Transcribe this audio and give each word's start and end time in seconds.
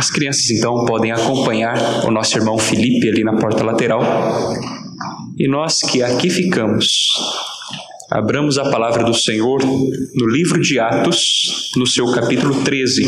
As 0.00 0.10
crianças 0.10 0.48
então 0.48 0.86
podem 0.86 1.12
acompanhar 1.12 2.06
o 2.06 2.10
nosso 2.10 2.34
irmão 2.38 2.56
Felipe 2.56 3.06
ali 3.06 3.22
na 3.22 3.36
porta 3.36 3.62
lateral. 3.62 4.00
E 5.36 5.46
nós 5.46 5.80
que 5.80 6.02
aqui 6.02 6.30
ficamos, 6.30 7.10
abramos 8.10 8.56
a 8.56 8.70
palavra 8.70 9.04
do 9.04 9.12
Senhor 9.12 9.62
no 9.62 10.26
livro 10.26 10.58
de 10.58 10.78
Atos, 10.78 11.70
no 11.76 11.86
seu 11.86 12.10
capítulo 12.12 12.64
13. 12.64 13.04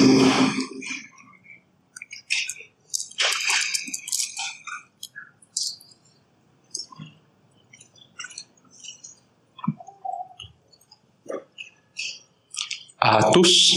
Atos, 13.00 13.70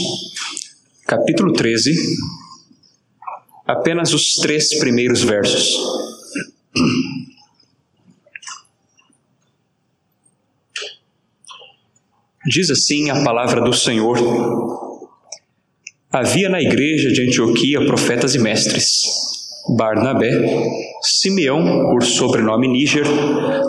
capítulo 1.06 1.54
13, 1.54 1.94
apenas 3.66 4.14
os 4.14 4.34
três 4.34 4.78
primeiros 4.78 5.22
versos. 5.22 5.76
Diz 12.48 12.70
assim 12.70 13.10
a 13.10 13.24
palavra 13.24 13.60
do 13.60 13.72
Senhor: 13.72 14.18
Havia 16.12 16.48
na 16.48 16.62
igreja 16.62 17.10
de 17.10 17.26
Antioquia 17.26 17.84
profetas 17.84 18.36
e 18.36 18.38
mestres, 18.38 19.00
Barnabé, 19.76 20.30
Simeão, 21.02 21.90
por 21.90 22.04
sobrenome 22.04 22.68
Níger, 22.68 23.04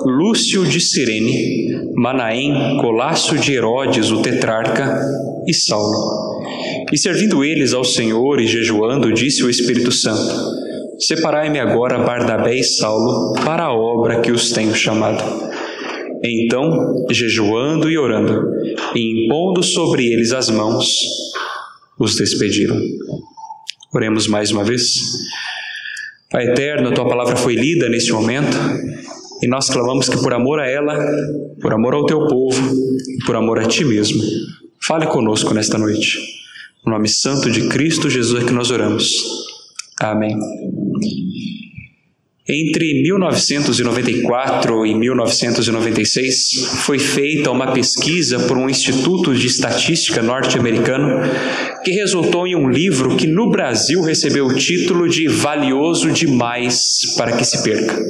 Lúcio 0.05 0.63
de 0.63 0.79
Cirene, 0.79 1.91
Manaém, 1.95 2.77
Colácio 2.79 3.39
de 3.39 3.53
Herodes, 3.53 4.11
o 4.11 4.21
tetrarca, 4.21 5.01
e 5.47 5.53
Saulo. 5.53 6.45
E 6.91 6.97
servindo 6.97 7.43
eles 7.43 7.73
ao 7.73 7.83
Senhor 7.83 8.39
e 8.39 8.47
jejuando, 8.47 9.11
disse 9.11 9.43
o 9.43 9.49
Espírito 9.49 9.91
Santo: 9.91 10.33
Separai-me 10.99 11.59
agora 11.59 11.99
Barnabé 11.99 12.55
e 12.55 12.63
Saulo 12.63 13.33
para 13.43 13.65
a 13.65 13.73
obra 13.73 14.21
que 14.21 14.31
os 14.31 14.51
tenho 14.51 14.73
chamado. 14.73 15.23
Então, 16.23 17.05
jejuando 17.11 17.89
e 17.89 17.97
orando, 17.97 18.49
e 18.95 19.25
impondo 19.25 19.61
sobre 19.61 20.07
eles 20.07 20.31
as 20.31 20.49
mãos, 20.49 20.87
os 21.99 22.15
despediram. 22.15 22.79
Oremos 23.93 24.27
mais 24.27 24.51
uma 24.51 24.63
vez. 24.63 24.93
Pai 26.31 26.47
eterno, 26.47 26.89
a 26.89 26.93
tua 26.93 27.07
palavra 27.07 27.35
foi 27.35 27.55
lida 27.55 27.87
neste 27.89 28.11
momento 28.11 28.57
e 29.41 29.47
nós 29.47 29.69
clamamos 29.69 30.09
que 30.09 30.17
por 30.17 30.33
amor 30.33 30.59
a 30.59 30.67
ela, 30.67 30.97
por 31.61 31.73
amor 31.73 31.93
ao 31.93 32.05
teu 32.05 32.27
povo, 32.27 32.75
por 33.25 33.35
amor 33.35 33.59
a 33.59 33.65
ti 33.65 33.85
mesmo, 33.85 34.21
fale 34.85 35.05
conosco 35.07 35.53
nesta 35.53 35.77
noite. 35.77 36.36
No 36.87 36.93
nome 36.93 37.09
santo 37.09 37.51
de 37.51 37.67
Cristo 37.67 38.09
Jesus 38.09 38.41
é 38.41 38.45
que 38.45 38.53
nós 38.53 38.71
oramos. 38.71 39.11
Amém. 39.99 40.33
Entre 42.47 43.01
1994 43.03 44.85
e 44.85 44.95
1996, 44.95 46.77
foi 46.85 46.97
feita 46.97 47.51
uma 47.51 47.73
pesquisa 47.73 48.39
por 48.39 48.57
um 48.57 48.69
instituto 48.69 49.35
de 49.35 49.47
estatística 49.47 50.21
norte-americano 50.21 51.29
que 51.83 51.91
resultou 51.91 52.47
em 52.47 52.55
um 52.55 52.69
livro 52.69 53.17
que 53.17 53.27
no 53.27 53.51
Brasil 53.51 54.01
recebeu 54.01 54.45
o 54.45 54.55
título 54.55 55.09
de 55.09 55.27
Valioso 55.27 56.09
Demais 56.09 57.15
para 57.17 57.35
que 57.35 57.43
se 57.43 57.61
perca. 57.63 58.01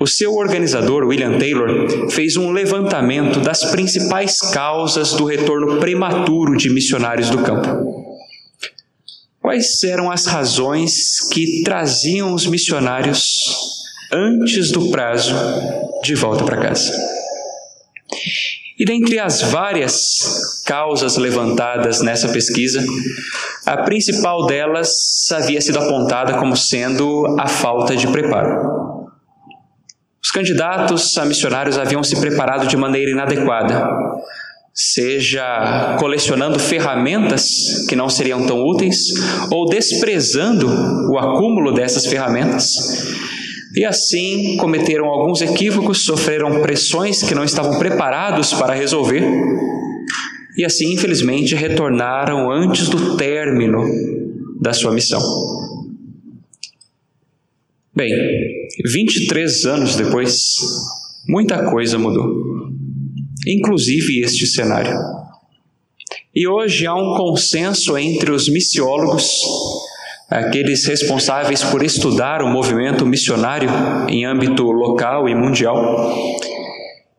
O 0.00 0.06
seu 0.06 0.34
organizador, 0.34 1.04
William 1.04 1.38
Taylor, 1.38 2.10
fez 2.10 2.36
um 2.36 2.52
levantamento 2.52 3.40
das 3.40 3.64
principais 3.64 4.40
causas 4.40 5.12
do 5.14 5.24
retorno 5.24 5.80
prematuro 5.80 6.56
de 6.56 6.70
missionários 6.70 7.30
do 7.30 7.42
campo. 7.42 8.06
Quais 9.40 9.82
eram 9.82 10.08
as 10.08 10.26
razões 10.26 11.20
que 11.32 11.62
traziam 11.64 12.32
os 12.32 12.46
missionários 12.46 13.44
antes 14.12 14.70
do 14.70 14.88
prazo 14.90 15.34
de 16.04 16.14
volta 16.14 16.44
para 16.44 16.58
casa? 16.58 16.92
E 18.78 18.84
dentre 18.84 19.18
as 19.18 19.42
várias 19.42 20.62
causas 20.64 21.16
levantadas 21.16 22.00
nessa 22.02 22.28
pesquisa, 22.28 22.84
a 23.66 23.78
principal 23.78 24.46
delas 24.46 25.26
havia 25.32 25.60
sido 25.60 25.80
apontada 25.80 26.34
como 26.34 26.56
sendo 26.56 27.36
a 27.40 27.48
falta 27.48 27.96
de 27.96 28.06
preparo. 28.06 28.97
Os 30.28 30.32
candidatos 30.32 31.16
a 31.16 31.24
missionários 31.24 31.78
haviam 31.78 32.02
se 32.02 32.14
preparado 32.20 32.68
de 32.68 32.76
maneira 32.76 33.10
inadequada, 33.10 33.88
seja 34.74 35.96
colecionando 35.98 36.58
ferramentas 36.58 37.86
que 37.88 37.96
não 37.96 38.10
seriam 38.10 38.46
tão 38.46 38.62
úteis 38.62 39.06
ou 39.50 39.66
desprezando 39.66 40.68
o 41.10 41.16
acúmulo 41.16 41.72
dessas 41.72 42.04
ferramentas. 42.04 42.76
E 43.74 43.86
assim 43.86 44.58
cometeram 44.58 45.06
alguns 45.06 45.40
equívocos, 45.40 46.04
sofreram 46.04 46.60
pressões 46.60 47.22
que 47.22 47.34
não 47.34 47.42
estavam 47.42 47.78
preparados 47.78 48.52
para 48.52 48.74
resolver. 48.74 49.24
E 50.58 50.62
assim, 50.62 50.92
infelizmente, 50.92 51.54
retornaram 51.54 52.50
antes 52.52 52.86
do 52.90 53.16
término 53.16 53.82
da 54.60 54.74
sua 54.74 54.92
missão. 54.92 55.22
Bem, 57.96 58.12
23 58.84 59.64
anos 59.66 59.96
depois, 59.96 60.56
muita 61.28 61.70
coisa 61.70 61.98
mudou 61.98 62.48
inclusive 63.46 64.20
este 64.20 64.46
cenário. 64.46 64.94
E 66.34 66.46
hoje 66.46 66.86
há 66.86 66.94
um 66.94 67.16
consenso 67.16 67.96
entre 67.96 68.30
os 68.30 68.48
missiólogos, 68.48 69.42
aqueles 70.30 70.84
responsáveis 70.86 71.64
por 71.64 71.82
estudar 71.82 72.42
o 72.42 72.48
movimento 72.48 73.06
missionário 73.06 73.70
em 74.08 74.24
âmbito 74.24 74.64
local 74.64 75.28
e 75.28 75.34
mundial, 75.34 76.14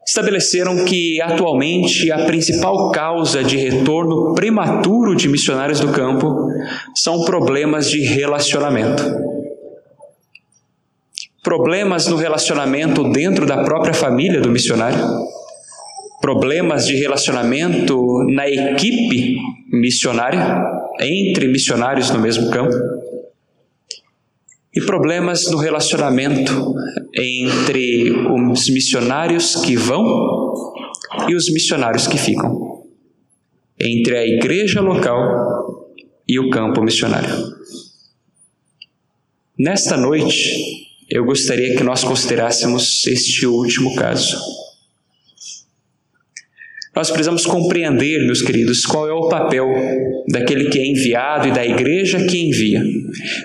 estabeleceram 0.05 0.85
que 0.85 1.21
atualmente 1.21 2.11
a 2.11 2.25
principal 2.25 2.91
causa 2.91 3.43
de 3.43 3.57
retorno 3.57 4.33
prematuro 4.33 5.15
de 5.15 5.27
missionários 5.27 5.79
do 5.79 5.91
campo 5.91 6.47
são 6.95 7.25
problemas 7.25 7.89
de 7.89 8.01
relacionamento. 8.01 9.03
Problemas 11.49 12.05
no 12.05 12.15
relacionamento 12.15 13.09
dentro 13.09 13.43
da 13.43 13.63
própria 13.63 13.91
família 13.91 14.39
do 14.39 14.51
missionário? 14.51 15.03
Problemas 16.21 16.85
de 16.85 16.93
relacionamento 16.93 18.23
na 18.29 18.47
equipe 18.47 19.35
missionária, 19.71 20.63
entre 20.99 21.47
missionários 21.47 22.11
no 22.11 22.19
mesmo 22.19 22.51
campo, 22.51 22.75
e 24.75 24.79
problemas 24.81 25.49
no 25.49 25.57
relacionamento 25.57 26.75
entre 27.15 28.11
os 28.11 28.69
missionários 28.69 29.55
que 29.55 29.75
vão 29.75 30.05
e 31.27 31.33
os 31.33 31.51
missionários 31.51 32.05
que 32.05 32.19
ficam, 32.19 32.83
entre 33.81 34.15
a 34.15 34.23
igreja 34.23 34.81
local 34.81 35.95
e 36.27 36.37
o 36.37 36.51
campo 36.51 36.79
missionário. 36.83 37.33
Nesta 39.57 39.97
noite, 39.97 40.88
eu 41.09 41.25
gostaria 41.25 41.75
que 41.75 41.83
nós 41.83 42.03
considerássemos 42.03 43.05
este 43.07 43.45
último 43.47 43.95
caso. 43.95 44.37
Nós 46.95 47.09
precisamos 47.09 47.45
compreender, 47.45 48.25
meus 48.25 48.41
queridos, 48.41 48.85
qual 48.85 49.07
é 49.07 49.13
o 49.13 49.29
papel 49.29 49.67
daquele 50.27 50.69
que 50.69 50.77
é 50.77 50.85
enviado 50.85 51.47
e 51.47 51.51
da 51.51 51.65
igreja 51.65 52.25
que 52.25 52.37
envia, 52.37 52.83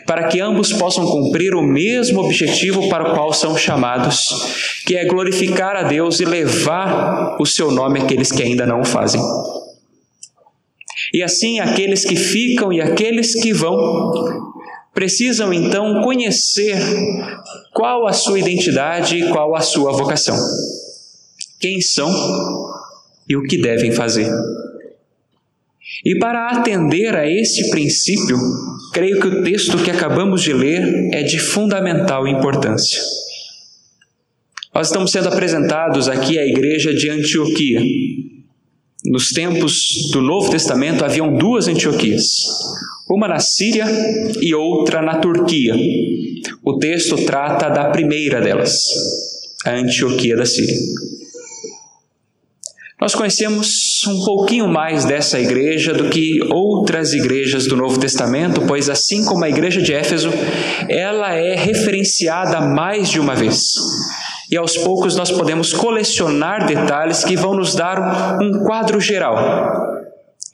para 0.07 0.29
que 0.29 0.41
ambos 0.41 0.73
possam 0.73 1.07
cumprir 1.07 1.55
o 1.55 1.63
mesmo 1.63 2.21
objetivo 2.21 2.89
para 2.89 3.11
o 3.11 3.15
qual 3.15 3.33
são 3.33 3.57
chamados, 3.57 4.83
que 4.87 4.97
é 4.97 5.05
glorificar 5.05 5.77
a 5.77 5.85
Deus 5.85 6.21
e 6.21 6.25
levar 6.25 7.37
o 7.39 7.47
seu 7.47 7.71
nome 7.71 8.01
àqueles 8.01 8.33
que 8.33 8.43
ainda 8.43 8.67
não 8.67 8.81
o 8.81 8.85
fazem. 8.85 9.23
E 11.13 11.23
assim, 11.23 11.61
aqueles 11.61 12.05
que 12.05 12.17
ficam 12.17 12.73
e 12.73 12.81
aqueles 12.81 13.41
que 13.41 13.53
vão 13.53 13.77
precisam 14.95 15.53
então 15.53 16.01
conhecer 16.03 16.79
qual 17.73 18.07
a 18.07 18.13
sua 18.13 18.39
identidade 18.39 19.17
e 19.17 19.29
qual 19.29 19.55
a 19.57 19.61
sua 19.61 19.93
vocação. 19.93 20.37
Quem 21.61 21.81
são 21.81 22.11
e 23.29 23.37
o 23.37 23.43
que 23.43 23.61
devem 23.61 23.91
fazer. 23.91 24.31
E 26.05 26.19
para 26.19 26.51
atender 26.51 27.15
a 27.17 27.29
esse 27.29 27.71
princípio, 27.71 28.39
creio 28.93 29.21
que 29.21 29.27
o 29.27 29.43
texto 29.43 29.79
que 29.79 29.91
acabamos 29.91 30.43
de 30.43 30.53
ler 30.53 30.83
é 31.13 31.23
de 31.23 31.39
fundamental 31.39 32.29
importância. 32.29 33.01
Nós 34.75 34.89
estamos 34.89 35.13
sendo 35.13 35.29
apresentados 35.29 36.09
aqui 36.09 36.39
à 36.39 36.45
igreja 36.45 36.93
de 36.93 37.09
Antioquia. 37.09 37.81
Nos 39.07 39.31
tempos 39.31 40.11
do 40.13 40.21
Novo 40.21 40.51
Testamento 40.51 41.05
haviam 41.05 41.37
duas 41.37 41.69
Antioquias, 41.69 42.43
uma 43.09 43.29
na 43.29 43.39
Síria 43.39 43.85
e 44.41 44.55
outra 44.55 45.03
na 45.03 45.19
Turquia. 45.19 45.75
O 46.65 46.79
texto 46.79 47.17
trata 47.25 47.69
da 47.69 47.91
primeira 47.91 48.41
delas, 48.41 48.85
a 49.67 49.73
Antioquia 49.73 50.37
da 50.37 50.47
Síria. 50.47 50.77
Nós 53.01 53.15
conhecemos 53.15 54.03
um 54.07 54.25
pouquinho 54.25 54.67
mais 54.67 55.05
dessa 55.05 55.39
igreja 55.39 55.93
do 55.93 56.09
que 56.09 56.41
outras 56.51 57.13
igrejas 57.13 57.67
do 57.67 57.77
Novo 57.77 57.99
Testamento, 57.99 58.63
pois 58.67 58.89
assim 58.89 59.25
como 59.27 59.45
a 59.45 59.49
igreja 59.49 59.83
de 59.83 59.93
Éfeso, 59.93 60.31
ela 60.89 61.35
é 61.35 61.55
referenciada 61.55 62.63
mais 62.63 63.11
de 63.11 63.21
uma 63.21 63.35
vez. 63.35 63.75
E 64.51 64.57
aos 64.57 64.79
poucos 64.79 65.17
nós 65.17 65.31
podemos 65.31 65.73
colecionar 65.73 66.67
detalhes 66.67 67.25
que 67.25 67.37
vão 67.37 67.55
nos 67.55 67.75
dar 67.75 68.41
um 68.41 68.65
quadro 68.65 68.99
geral 69.01 69.37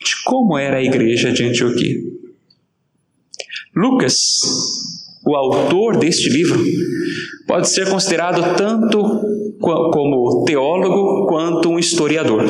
de 0.03 0.25
como 0.25 0.57
era 0.57 0.79
a 0.79 0.83
igreja 0.83 1.31
de 1.31 1.45
Antioquia. 1.45 2.10
Lucas, 3.75 4.17
o 5.25 5.37
autor 5.37 5.97
deste 5.97 6.29
livro, 6.29 6.61
pode 7.47 7.69
ser 7.69 7.89
considerado 7.89 8.57
tanto 8.57 9.21
como 9.61 10.45
teólogo 10.45 11.27
quanto 11.27 11.71
um 11.71 11.79
historiador. 11.79 12.45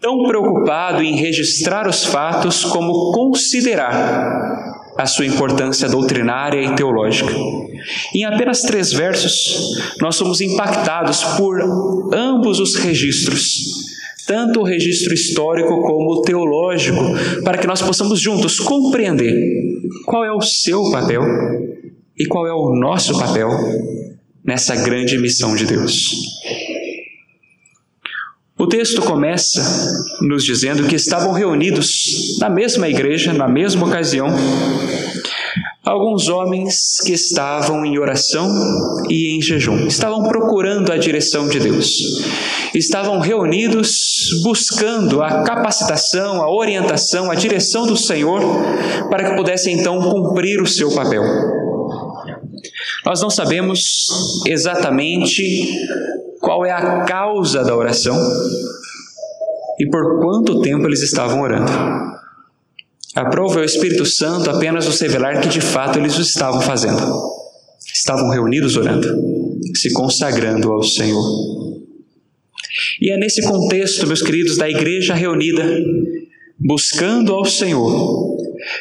Tão 0.00 0.26
preocupado 0.26 1.02
em 1.02 1.16
registrar 1.16 1.86
os 1.86 2.04
fatos 2.04 2.64
como 2.64 3.12
considerar 3.12 4.78
a 4.96 5.06
sua 5.06 5.26
importância 5.26 5.88
doutrinária 5.88 6.62
e 6.62 6.74
teológica. 6.74 7.32
Em 8.14 8.24
apenas 8.24 8.62
três 8.62 8.90
versos, 8.90 9.76
nós 10.00 10.16
somos 10.16 10.40
impactados 10.40 11.22
por 11.36 11.60
ambos 12.14 12.60
os 12.60 12.76
registros, 12.76 13.62
tanto 14.26 14.60
o 14.60 14.64
registro 14.64 15.12
histórico 15.12 15.82
como 15.82 16.12
o 16.12 16.22
teológico, 16.22 17.04
para 17.44 17.58
que 17.58 17.66
nós 17.66 17.82
possamos 17.82 18.18
juntos 18.18 18.58
compreender 18.58 19.67
qual 20.04 20.24
é 20.24 20.32
o 20.32 20.40
seu 20.40 20.90
papel 20.90 21.22
e 22.18 22.26
qual 22.26 22.46
é 22.46 22.52
o 22.52 22.74
nosso 22.74 23.18
papel 23.18 23.48
nessa 24.44 24.74
grande 24.76 25.18
missão 25.18 25.54
de 25.54 25.66
Deus. 25.66 26.12
O 28.58 28.66
texto 28.66 29.00
começa 29.02 29.62
nos 30.20 30.44
dizendo 30.44 30.88
que 30.88 30.96
estavam 30.96 31.32
reunidos 31.32 32.36
na 32.40 32.50
mesma 32.50 32.88
igreja, 32.88 33.32
na 33.32 33.46
mesma 33.46 33.86
ocasião, 33.86 34.28
alguns 35.88 36.28
homens 36.28 36.98
que 37.04 37.12
estavam 37.12 37.84
em 37.84 37.98
oração 37.98 38.46
e 39.08 39.34
em 39.34 39.40
jejum, 39.40 39.86
estavam 39.86 40.22
procurando 40.24 40.92
a 40.92 40.98
direção 40.98 41.48
de 41.48 41.58
Deus, 41.58 41.98
estavam 42.74 43.18
reunidos 43.20 44.28
buscando 44.44 45.22
a 45.22 45.42
capacitação, 45.42 46.42
a 46.42 46.54
orientação, 46.54 47.30
a 47.30 47.34
direção 47.34 47.86
do 47.86 47.96
Senhor 47.96 48.42
para 49.08 49.30
que 49.30 49.36
pudessem 49.36 49.78
então 49.78 49.98
cumprir 50.00 50.60
o 50.60 50.66
seu 50.66 50.94
papel. 50.94 51.22
Nós 53.06 53.22
não 53.22 53.30
sabemos 53.30 54.06
exatamente 54.46 55.42
qual 56.40 56.66
é 56.66 56.70
a 56.70 57.04
causa 57.04 57.64
da 57.64 57.74
oração 57.74 58.16
e 59.78 59.88
por 59.88 60.20
quanto 60.20 60.60
tempo 60.60 60.86
eles 60.86 61.02
estavam 61.02 61.40
orando. 61.40 62.17
Aprova 63.18 63.58
o 63.58 63.64
Espírito 63.64 64.06
Santo 64.06 64.48
apenas 64.48 64.86
nos 64.86 65.00
revelar 65.00 65.40
que 65.40 65.48
de 65.48 65.60
fato 65.60 65.98
eles 65.98 66.16
o 66.16 66.22
estavam 66.22 66.60
fazendo. 66.60 67.02
Estavam 67.92 68.30
reunidos 68.30 68.76
orando, 68.76 69.08
se 69.74 69.92
consagrando 69.92 70.70
ao 70.70 70.84
Senhor. 70.84 71.24
E 73.00 73.10
é 73.10 73.16
nesse 73.16 73.42
contexto, 73.42 74.06
meus 74.06 74.22
queridos, 74.22 74.56
da 74.56 74.70
igreja 74.70 75.14
reunida, 75.14 75.64
buscando 76.60 77.34
ao 77.34 77.44
Senhor, 77.44 78.36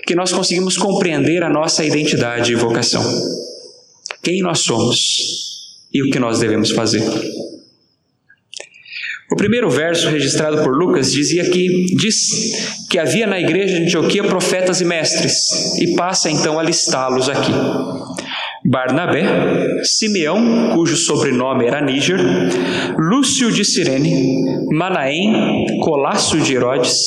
que 0.05 0.13
nós 0.13 0.31
conseguimos 0.31 0.77
compreender 0.77 1.41
a 1.41 1.49
nossa 1.49 1.83
identidade 1.83 2.51
e 2.51 2.55
vocação. 2.55 3.03
Quem 4.21 4.43
nós 4.43 4.59
somos 4.59 5.79
e 5.91 6.03
o 6.03 6.11
que 6.11 6.19
nós 6.19 6.39
devemos 6.39 6.69
fazer. 6.69 7.01
O 9.29 9.35
primeiro 9.35 9.69
verso 9.69 10.07
registrado 10.09 10.63
por 10.63 10.73
Lucas 10.73 11.11
dizia 11.11 11.49
que 11.49 11.85
diz 11.97 12.87
que 12.89 12.97
havia 12.97 13.27
na 13.27 13.39
igreja 13.39 13.75
de 13.75 13.83
Antioquia 13.83 14.23
profetas 14.23 14.79
e 14.79 14.85
mestres, 14.85 15.77
e 15.81 15.95
passa 15.95 16.31
então 16.31 16.57
a 16.57 16.63
listá-los 16.63 17.27
aqui. 17.27 17.51
Barnabé, 18.63 19.83
Simeão, 19.83 20.71
cujo 20.73 20.95
sobrenome 20.95 21.65
era 21.65 21.81
Níger, 21.81 22.19
Lúcio 22.97 23.51
de 23.51 23.65
Cirene, 23.65 24.65
Manaém, 24.71 25.79
Colasso 25.81 26.39
de 26.39 26.55
Herodes 26.55 26.97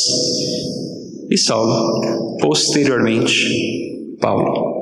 e 1.31 1.39
Saulo, 1.39 2.37
posteriormente 2.39 4.17
Paulo. 4.21 4.79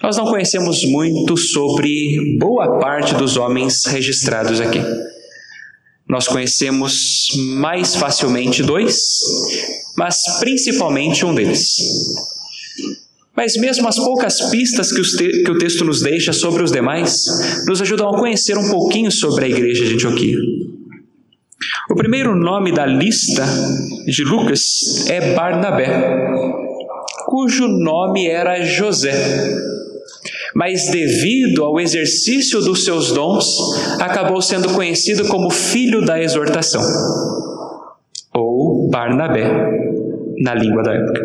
Nós 0.00 0.16
não 0.16 0.26
conhecemos 0.26 0.84
muito 0.84 1.36
sobre 1.36 2.38
boa 2.38 2.78
parte 2.78 3.14
dos 3.16 3.36
homens 3.36 3.84
registrados 3.86 4.60
aqui. 4.60 4.80
Nós 6.08 6.28
conhecemos 6.28 7.28
mais 7.58 7.96
facilmente 7.96 8.62
dois, 8.62 8.96
mas 9.96 10.20
principalmente 10.38 11.26
um 11.26 11.34
deles. 11.34 11.76
Mas 13.36 13.56
mesmo 13.56 13.88
as 13.88 13.96
poucas 13.96 14.50
pistas 14.50 14.92
que, 14.92 15.42
que, 15.42 15.50
o 15.50 15.58
texto 15.58 15.84
nos 15.84 16.00
deixa 16.00 16.32
sobre 16.32 16.62
os 16.62 16.70
demais, 16.70 17.24
nos 17.66 17.82
ajudam 17.82 18.08
a 18.08 18.18
conhecer 18.18 18.56
um 18.56 18.70
pouquinho 18.70 19.10
sobre 19.10 19.44
a 19.44 19.48
igreja 19.48 19.84
de 19.84 19.94
Antioquia. 19.94 20.38
O 21.90 21.94
primeiro 21.94 22.36
nome 22.36 22.72
da 22.72 22.86
lista 22.86 23.44
de 24.06 24.24
Lucas 24.24 25.06
é 25.08 25.34
Barnabé, 25.34 26.30
cujo 27.26 27.66
nome 27.66 28.26
era 28.26 28.62
José 28.64 29.75
mas 30.56 30.88
devido 30.90 31.62
ao 31.62 31.78
exercício 31.78 32.62
dos 32.62 32.82
seus 32.82 33.12
dons, 33.12 33.46
acabou 34.00 34.40
sendo 34.40 34.72
conhecido 34.72 35.28
como 35.28 35.50
filho 35.50 36.02
da 36.02 36.18
exortação, 36.18 36.80
ou 38.32 38.88
Barnabé, 38.88 39.50
na 40.38 40.54
língua 40.54 40.82
da 40.82 40.94
época. 40.94 41.20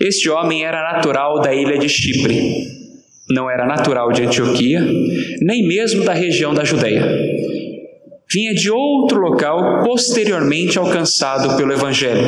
Este 0.00 0.28
homem 0.28 0.64
era 0.64 0.92
natural 0.92 1.40
da 1.40 1.54
ilha 1.54 1.78
de 1.78 1.88
Chipre, 1.88 2.66
não 3.30 3.48
era 3.48 3.64
natural 3.64 4.10
de 4.10 4.24
Antioquia, 4.24 4.84
nem 5.40 5.64
mesmo 5.68 6.02
da 6.02 6.12
região 6.12 6.52
da 6.52 6.64
Judéia. 6.64 7.06
Vinha 8.28 8.52
de 8.54 8.72
outro 8.72 9.20
local 9.20 9.84
posteriormente 9.84 10.80
alcançado 10.80 11.56
pelo 11.56 11.72
Evangelho. 11.72 12.26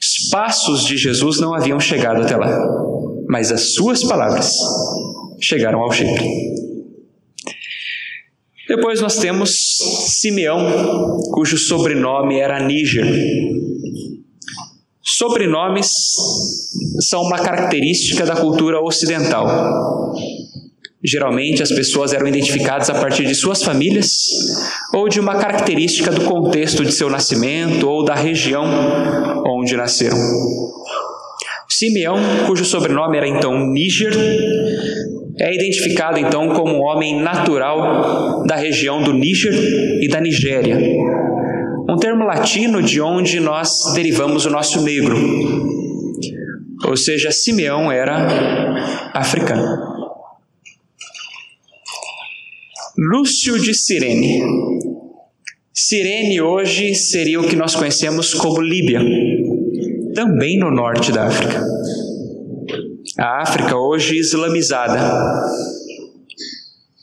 Os 0.00 0.28
passos 0.28 0.84
de 0.84 0.96
Jesus 0.96 1.38
não 1.38 1.54
haviam 1.54 1.78
chegado 1.78 2.22
até 2.22 2.36
lá 2.36 2.90
mas 3.30 3.52
as 3.52 3.74
suas 3.74 4.02
palavras 4.02 4.58
chegaram 5.40 5.80
ao 5.80 5.92
Chipre. 5.92 6.28
Depois 8.68 9.00
nós 9.00 9.18
temos 9.18 9.78
Simeão, 10.08 10.58
cujo 11.32 11.56
sobrenome 11.56 12.40
era 12.40 12.58
Níger. 12.58 13.06
Sobrenomes 15.00 15.92
são 17.08 17.22
uma 17.22 17.38
característica 17.38 18.26
da 18.26 18.34
cultura 18.34 18.80
ocidental. 18.80 19.46
Geralmente 21.02 21.62
as 21.62 21.70
pessoas 21.70 22.12
eram 22.12 22.26
identificadas 22.26 22.90
a 22.90 22.94
partir 22.94 23.26
de 23.26 23.34
suas 23.34 23.62
famílias 23.62 24.10
ou 24.92 25.08
de 25.08 25.20
uma 25.20 25.36
característica 25.36 26.10
do 26.10 26.24
contexto 26.24 26.84
de 26.84 26.92
seu 26.92 27.08
nascimento 27.08 27.88
ou 27.88 28.04
da 28.04 28.14
região 28.14 28.64
onde 29.46 29.76
nasceram. 29.76 30.18
Simeão, 31.80 32.18
cujo 32.46 32.62
sobrenome 32.62 33.16
era 33.16 33.26
então 33.26 33.58
Níger, 33.72 34.12
é 35.38 35.54
identificado 35.54 36.18
então 36.18 36.50
como 36.50 36.74
um 36.74 36.82
homem 36.82 37.18
natural 37.22 38.44
da 38.44 38.54
região 38.54 39.02
do 39.02 39.14
Níger 39.14 39.54
e 40.02 40.06
da 40.06 40.20
Nigéria. 40.20 40.76
Um 41.88 41.96
termo 41.96 42.26
latino 42.26 42.82
de 42.82 43.00
onde 43.00 43.40
nós 43.40 43.94
derivamos 43.94 44.44
o 44.44 44.50
nosso 44.50 44.82
negro. 44.82 45.16
Ou 46.84 46.98
seja, 46.98 47.30
Simeão 47.30 47.90
era 47.90 49.10
africano. 49.14 49.64
Lúcio 52.98 53.58
de 53.58 53.72
Cirene. 53.72 54.42
Cirene 55.72 56.42
hoje 56.42 56.94
seria 56.94 57.40
o 57.40 57.48
que 57.48 57.56
nós 57.56 57.74
conhecemos 57.74 58.34
como 58.34 58.60
Líbia 58.60 59.00
também 60.14 60.58
no 60.58 60.70
norte 60.70 61.12
da 61.12 61.26
África. 61.26 61.64
A 63.18 63.42
África 63.42 63.76
hoje 63.76 64.18
islamizada, 64.18 64.98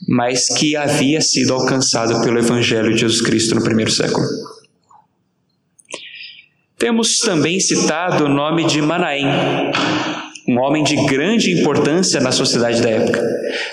mas 0.08 0.48
que 0.48 0.74
havia 0.74 1.20
sido 1.20 1.52
alcançado 1.52 2.20
pelo 2.22 2.38
Evangelho 2.38 2.92
de 2.94 3.00
Jesus 3.00 3.20
Cristo 3.20 3.54
no 3.54 3.62
primeiro 3.62 3.90
século. 3.90 4.26
Temos 6.78 7.18
também 7.18 7.58
citado 7.58 8.24
o 8.24 8.28
nome 8.28 8.64
de 8.64 8.80
Manaém, 8.80 9.26
um 10.48 10.58
homem 10.60 10.82
de 10.82 10.96
grande 11.06 11.52
importância 11.52 12.20
na 12.20 12.32
sociedade 12.32 12.80
da 12.80 12.88
época. 12.88 13.20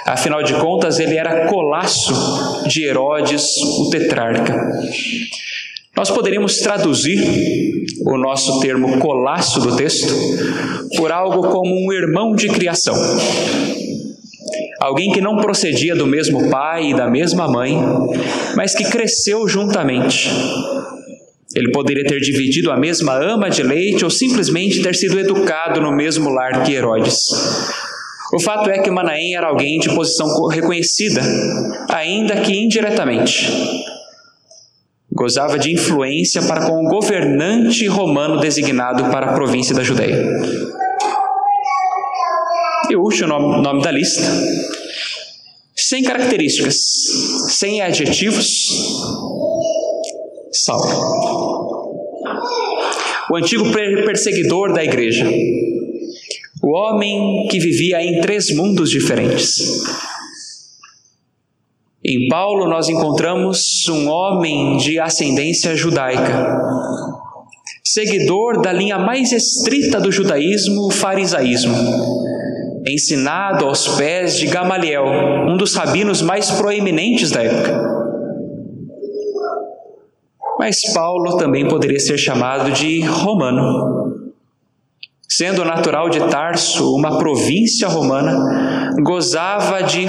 Afinal 0.05 0.43
de 0.43 0.53
contas, 0.55 0.99
ele 0.99 1.15
era 1.15 1.47
colasso 1.47 2.67
de 2.67 2.83
Herodes, 2.83 3.55
o 3.57 3.89
tetrarca. 3.89 4.53
Nós 5.95 6.11
poderíamos 6.11 6.57
traduzir 6.57 7.85
o 8.05 8.17
nosso 8.17 8.59
termo 8.59 8.99
colasso 8.99 9.61
do 9.61 9.75
texto 9.75 10.13
por 10.97 11.11
algo 11.11 11.49
como 11.49 11.73
um 11.73 11.93
irmão 11.93 12.35
de 12.35 12.49
criação. 12.49 12.95
alguém 14.81 15.11
que 15.11 15.21
não 15.21 15.37
procedia 15.37 15.95
do 15.95 16.05
mesmo 16.05 16.49
pai 16.49 16.91
e 16.91 16.95
da 16.95 17.09
mesma 17.09 17.47
mãe, 17.47 17.75
mas 18.55 18.75
que 18.75 18.83
cresceu 18.83 19.47
juntamente. 19.47 20.29
Ele 21.55 21.71
poderia 21.71 22.03
ter 22.03 22.19
dividido 22.19 22.69
a 22.69 22.77
mesma 22.77 23.15
ama 23.15 23.49
de 23.49 23.63
leite 23.63 24.03
ou 24.03 24.11
simplesmente 24.11 24.83
ter 24.83 24.93
sido 24.93 25.17
educado 25.17 25.79
no 25.79 25.95
mesmo 25.95 26.29
lar 26.29 26.63
que 26.63 26.73
Herodes. 26.73 27.29
O 28.33 28.39
fato 28.39 28.69
é 28.69 28.79
que 28.79 28.91
Manaém 28.91 29.35
era 29.35 29.47
alguém 29.47 29.79
de 29.79 29.89
posição 29.95 30.47
reconhecida, 30.47 31.21
ainda 31.89 32.41
que 32.41 32.53
indiretamente. 32.53 33.49
Gozava 35.15 35.57
de 35.57 35.73
influência 35.73 36.41
para 36.41 36.65
com 36.65 36.85
o 36.85 36.89
governante 36.89 37.87
romano 37.87 38.37
designado 38.37 39.05
para 39.11 39.31
a 39.31 39.33
província 39.33 39.73
da 39.73 39.81
Judéia. 39.81 40.21
E 42.89 42.95
o 42.97 43.01
último 43.01 43.29
nome, 43.29 43.63
nome 43.63 43.81
da 43.81 43.91
lista, 43.91 44.21
sem 45.73 46.03
características, 46.03 46.75
sem 47.49 47.81
adjetivos, 47.81 48.67
Saulo. 50.51 50.85
O 53.31 53.37
antigo 53.37 53.71
perseguidor 53.71 54.73
da 54.73 54.83
igreja. 54.83 55.25
O 56.61 56.71
homem 56.71 57.47
que 57.49 57.59
vivia 57.59 58.01
em 58.01 58.19
três 58.19 58.53
mundos 58.53 58.89
diferentes. 58.89 59.59
Em 62.07 62.27
Paulo, 62.27 62.69
nós 62.69 62.87
encontramos 62.87 63.87
um 63.89 64.07
homem 64.07 64.77
de 64.77 64.99
ascendência 64.99 65.75
judaica, 65.75 66.55
seguidor 67.83 68.61
da 68.61 68.71
linha 68.71 68.99
mais 68.99 69.31
estrita 69.31 69.99
do 69.99 70.11
judaísmo, 70.11 70.85
o 70.85 70.91
farisaísmo, 70.91 71.75
ensinado 72.87 73.65
aos 73.65 73.87
pés 73.97 74.37
de 74.37 74.45
Gamaliel, 74.45 75.03
um 75.47 75.57
dos 75.57 75.73
rabinos 75.73 76.21
mais 76.21 76.51
proeminentes 76.51 77.31
da 77.31 77.41
época. 77.41 77.75
Mas 80.59 80.81
Paulo 80.93 81.37
também 81.37 81.67
poderia 81.67 81.99
ser 81.99 82.19
chamado 82.19 82.71
de 82.71 83.01
romano. 83.01 84.05
Sendo 85.27 85.65
natural 85.65 86.07
de 86.09 86.19
Tarso, 86.29 86.95
uma 86.95 87.17
província 87.17 87.87
romana, 87.87 88.93
gozava 89.03 89.81
de, 89.81 90.05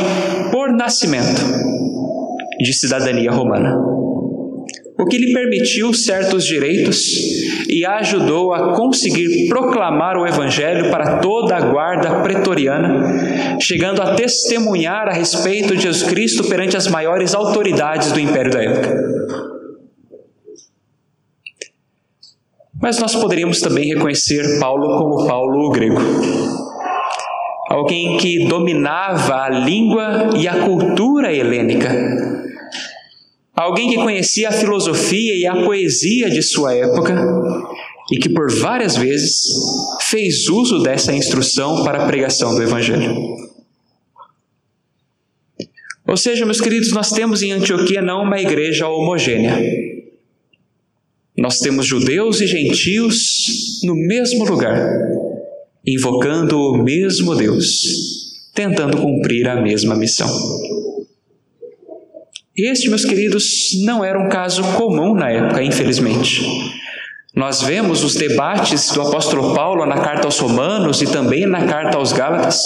por 0.52 0.70
nascimento, 0.70 1.40
de 2.58 2.72
cidadania 2.72 3.30
romana. 3.30 3.76
O 4.98 5.04
que 5.04 5.18
lhe 5.18 5.32
permitiu 5.32 5.92
certos 5.92 6.44
direitos 6.44 7.06
e 7.68 7.84
ajudou 7.84 8.54
a 8.54 8.74
conseguir 8.74 9.46
proclamar 9.48 10.16
o 10.16 10.26
Evangelho 10.26 10.90
para 10.90 11.18
toda 11.18 11.54
a 11.54 11.60
guarda 11.60 12.22
pretoriana, 12.22 13.58
chegando 13.60 14.00
a 14.00 14.14
testemunhar 14.14 15.06
a 15.08 15.12
respeito 15.12 15.76
de 15.76 15.82
Jesus 15.82 16.02
Cristo 16.04 16.44
perante 16.44 16.76
as 16.76 16.88
maiores 16.88 17.34
autoridades 17.34 18.10
do 18.10 18.18
império 18.18 18.50
da 18.50 18.62
época. 18.62 19.06
Mas 22.80 22.98
nós 22.98 23.14
poderíamos 23.14 23.60
também 23.60 23.88
reconhecer 23.88 24.58
Paulo 24.60 24.98
como 24.98 25.26
Paulo 25.26 25.70
grego. 25.70 26.00
Alguém 27.68 28.16
que 28.18 28.46
dominava 28.46 29.42
a 29.42 29.48
língua 29.48 30.30
e 30.36 30.46
a 30.46 30.64
cultura 30.64 31.32
helênica. 31.32 32.35
Alguém 33.56 33.88
que 33.88 33.96
conhecia 33.96 34.50
a 34.50 34.52
filosofia 34.52 35.34
e 35.34 35.46
a 35.46 35.64
poesia 35.64 36.28
de 36.28 36.42
sua 36.42 36.74
época 36.74 37.14
e 38.12 38.18
que 38.18 38.28
por 38.28 38.52
várias 38.52 38.96
vezes 38.96 39.46
fez 40.02 40.46
uso 40.48 40.82
dessa 40.82 41.12
instrução 41.12 41.82
para 41.82 42.04
a 42.04 42.06
pregação 42.06 42.54
do 42.54 42.62
Evangelho. 42.62 43.16
Ou 46.06 46.16
seja, 46.16 46.44
meus 46.44 46.60
queridos, 46.60 46.92
nós 46.92 47.10
temos 47.10 47.42
em 47.42 47.50
Antioquia 47.50 48.02
não 48.02 48.22
uma 48.22 48.40
igreja 48.40 48.86
homogênea, 48.86 49.58
nós 51.36 51.58
temos 51.58 51.86
judeus 51.86 52.40
e 52.40 52.46
gentios 52.46 53.80
no 53.82 53.94
mesmo 53.94 54.44
lugar, 54.44 54.78
invocando 55.84 56.58
o 56.58 56.82
mesmo 56.82 57.34
Deus, 57.34 58.50
tentando 58.54 58.98
cumprir 58.98 59.48
a 59.48 59.60
mesma 59.60 59.96
missão. 59.96 60.28
Este, 62.56 62.88
meus 62.88 63.04
queridos, 63.04 63.70
não 63.84 64.04
era 64.04 64.18
um 64.18 64.28
caso 64.28 64.62
comum 64.74 65.14
na 65.14 65.30
época, 65.30 65.62
infelizmente. 65.62 66.42
Nós 67.34 67.60
vemos 67.60 68.02
os 68.02 68.14
debates 68.14 68.90
do 68.92 69.02
apóstolo 69.02 69.54
Paulo 69.54 69.84
na 69.84 69.98
carta 69.98 70.26
aos 70.26 70.38
Romanos 70.38 71.02
e 71.02 71.06
também 71.06 71.46
na 71.46 71.66
carta 71.66 71.98
aos 71.98 72.12
Gálatas, 72.12 72.62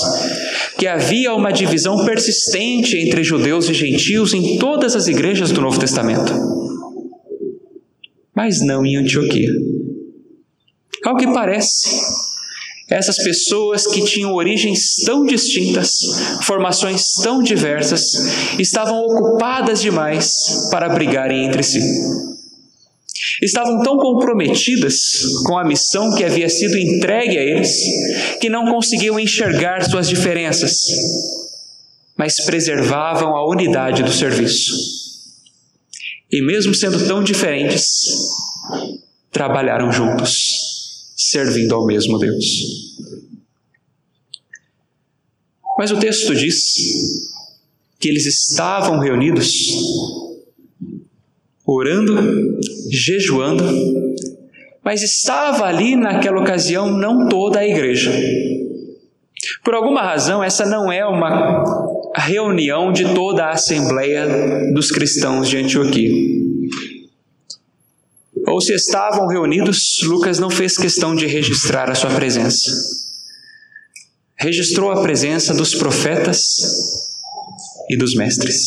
que 0.79 0.87
havia 0.87 1.35
uma 1.35 1.53
divisão 1.53 2.05
persistente 2.05 2.97
entre 2.97 3.25
judeus 3.25 3.69
e 3.69 3.75
gentios 3.75 4.33
em 4.33 4.59
todas 4.59 4.95
as 4.95 5.09
igrejas 5.09 5.51
do 5.51 5.61
Novo 5.61 5.81
Testamento 5.81 6.61
mas 8.41 8.61
não 8.63 8.87
em 8.87 8.97
Antioquia. 8.97 9.51
Ao 11.05 11.15
que 11.15 11.27
parece, 11.27 11.91
essas 12.91 13.19
pessoas 13.19 13.87
que 13.87 14.05
tinham 14.05 14.35
origens 14.35 14.97
tão 15.07 15.25
distintas, 15.25 16.01
formações 16.43 17.15
tão 17.23 17.41
diversas, 17.41 18.59
estavam 18.59 19.01
ocupadas 19.05 19.81
demais 19.81 20.69
para 20.71 20.89
brigarem 20.89 21.47
entre 21.47 21.63
si. 21.63 21.81
Estavam 23.41 23.83
tão 23.83 23.97
comprometidas 23.97 25.21
com 25.47 25.57
a 25.57 25.65
missão 25.65 26.15
que 26.17 26.25
havia 26.25 26.49
sido 26.49 26.77
entregue 26.77 27.39
a 27.39 27.43
eles, 27.43 27.71
que 28.41 28.51
não 28.51 28.67
conseguiam 28.67 29.21
enxergar 29.21 29.89
suas 29.89 30.09
diferenças, 30.09 30.87
mas 32.19 32.45
preservavam 32.45 33.37
a 33.37 33.47
unidade 33.49 34.03
do 34.03 34.13
serviço. 34.13 34.75
E 36.31 36.45
mesmo 36.45 36.75
sendo 36.75 37.07
tão 37.07 37.23
diferentes, 37.23 38.05
trabalharam 39.33 39.91
juntos, 39.93 40.60
servindo 41.31 41.75
ao 41.75 41.87
mesmo 41.87 42.19
Deus. 42.19 42.45
Mas 45.79 45.93
o 45.93 45.99
texto 45.99 46.35
diz 46.35 46.75
que 47.99 48.09
eles 48.09 48.27
estavam 48.27 48.99
reunidos, 48.99 49.69
orando, 51.65 52.59
jejuando, 52.91 53.65
mas 54.83 55.03
estava 55.03 55.67
ali 55.67 55.95
naquela 55.95 56.41
ocasião 56.41 56.91
não 56.91 57.29
toda 57.29 57.61
a 57.61 57.67
igreja. 57.67 58.13
Por 59.65 59.75
alguma 59.75 60.03
razão, 60.03 60.43
essa 60.43 60.67
não 60.67 60.91
é 60.91 61.07
uma 61.07 61.65
reunião 62.17 62.93
de 62.93 63.15
toda 63.15 63.45
a 63.45 63.53
Assembleia 63.53 64.73
dos 64.75 64.91
cristãos 64.91 65.49
de 65.49 65.59
Antioquia. 65.59 66.11
Ou 68.51 68.61
se 68.61 68.75
estavam 68.75 69.29
reunidos, 69.29 70.01
Lucas 70.03 70.39
não 70.39 70.51
fez 70.51 70.77
questão 70.77 71.15
de 71.15 71.27
registrar 71.27 71.89
a 71.89 71.95
sua 71.95 72.11
presença. 72.11 72.71
Registrou 74.37 74.91
a 74.91 75.03
presença 75.03 75.55
dos 75.55 75.75
profetas 75.75 76.57
e 77.89 77.97
dos 77.97 78.15
mestres. 78.15 78.59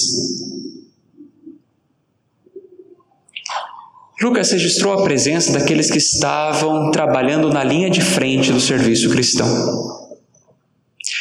Lucas 4.21 4.51
registrou 4.51 4.93
a 4.93 5.03
presença 5.03 5.51
daqueles 5.51 5.91
que 5.91 5.97
estavam 5.97 6.91
trabalhando 6.91 7.49
na 7.49 7.63
linha 7.63 7.89
de 7.89 8.01
frente 8.01 8.53
do 8.53 8.59
serviço 8.61 9.09
cristão. 9.09 10.07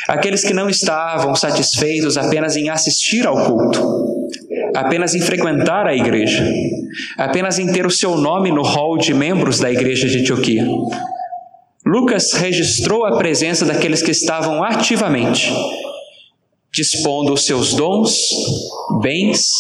Aqueles 0.07 0.45
que 0.45 0.55
não 0.55 0.71
estavam 0.71 1.35
satisfeitos 1.35 2.17
apenas 2.17 2.57
em 2.57 2.69
assistir 2.69 3.27
ao 3.27 3.45
culto, 3.45 4.29
apenas 4.75 5.15
em 5.15 5.21
frequentar 5.21 5.87
a 5.87 5.95
igreja, 5.95 6.45
apenas 7.17 7.59
em 7.59 7.73
ter 7.73 7.87
o 7.87 7.91
seu 7.91 8.17
nome 8.17 8.51
no 8.51 8.63
hall 8.63 8.97
de 8.99 9.15
membros 9.15 9.59
da 9.59 9.71
igreja 9.71 10.09
de 10.09 10.19
Antioquia. 10.19 10.67
Lucas 11.85 12.33
registrou 12.33 13.05
a 13.05 13.17
presença 13.17 13.65
daqueles 13.65 14.03
que 14.03 14.11
estavam 14.11 14.63
ativamente 14.63 15.53
dispondo 16.73 17.35
os 17.35 17.45
seus 17.45 17.75
dons, 17.75 18.31
bens, 19.03 19.51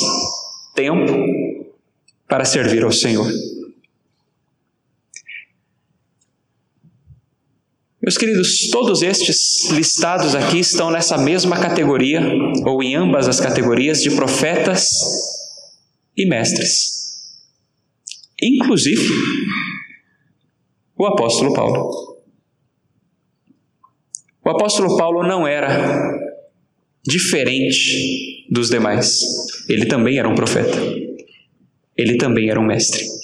tempo 0.75 1.12
para 2.26 2.45
servir 2.45 2.83
ao 2.83 2.90
Senhor. 2.90 3.31
Meus 8.02 8.18
queridos, 8.18 8.68
todos 8.73 9.00
estes 9.00 9.71
listados 9.71 10.35
aqui 10.35 10.59
estão 10.59 10.90
nessa 10.90 11.16
mesma 11.16 11.61
categoria, 11.61 12.21
ou 12.66 12.82
em 12.82 12.97
ambas 12.97 13.28
as 13.28 13.38
categorias, 13.38 14.02
de 14.02 14.11
profetas 14.11 14.88
e 16.16 16.26
mestres. 16.26 17.38
Inclusive, 18.42 19.09
o 20.99 21.06
apóstolo 21.06 21.54
Paulo. 21.54 22.18
O 24.44 24.50
apóstolo 24.50 24.97
Paulo 24.97 25.23
não 25.23 25.47
era 25.47 26.18
diferente 27.06 28.49
dos 28.50 28.68
demais. 28.68 29.21
Ele 29.68 29.87
também 29.87 30.18
era 30.18 30.28
um 30.28 30.35
profeta. 30.35 30.76
Ele 31.97 32.16
também 32.16 32.50
era 32.50 32.59
um 32.59 32.66
mestre. 32.66 33.22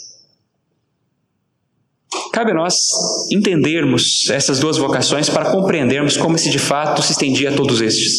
Cabe 2.38 2.52
a 2.52 2.54
nós 2.54 2.92
entendermos 3.32 4.30
essas 4.30 4.60
duas 4.60 4.76
vocações 4.76 5.28
para 5.28 5.50
compreendermos 5.50 6.16
como 6.16 6.38
se 6.38 6.50
de 6.50 6.58
fato 6.60 7.02
se 7.02 7.10
estendia 7.10 7.50
a 7.50 7.52
todos 7.52 7.80
estes. 7.80 8.12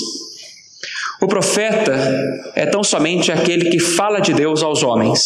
O 1.22 1.26
profeta 1.26 1.96
é 2.54 2.66
tão 2.66 2.84
somente 2.84 3.32
aquele 3.32 3.70
que 3.70 3.80
fala 3.80 4.20
de 4.20 4.34
Deus 4.34 4.62
aos 4.62 4.84
homens, 4.84 5.22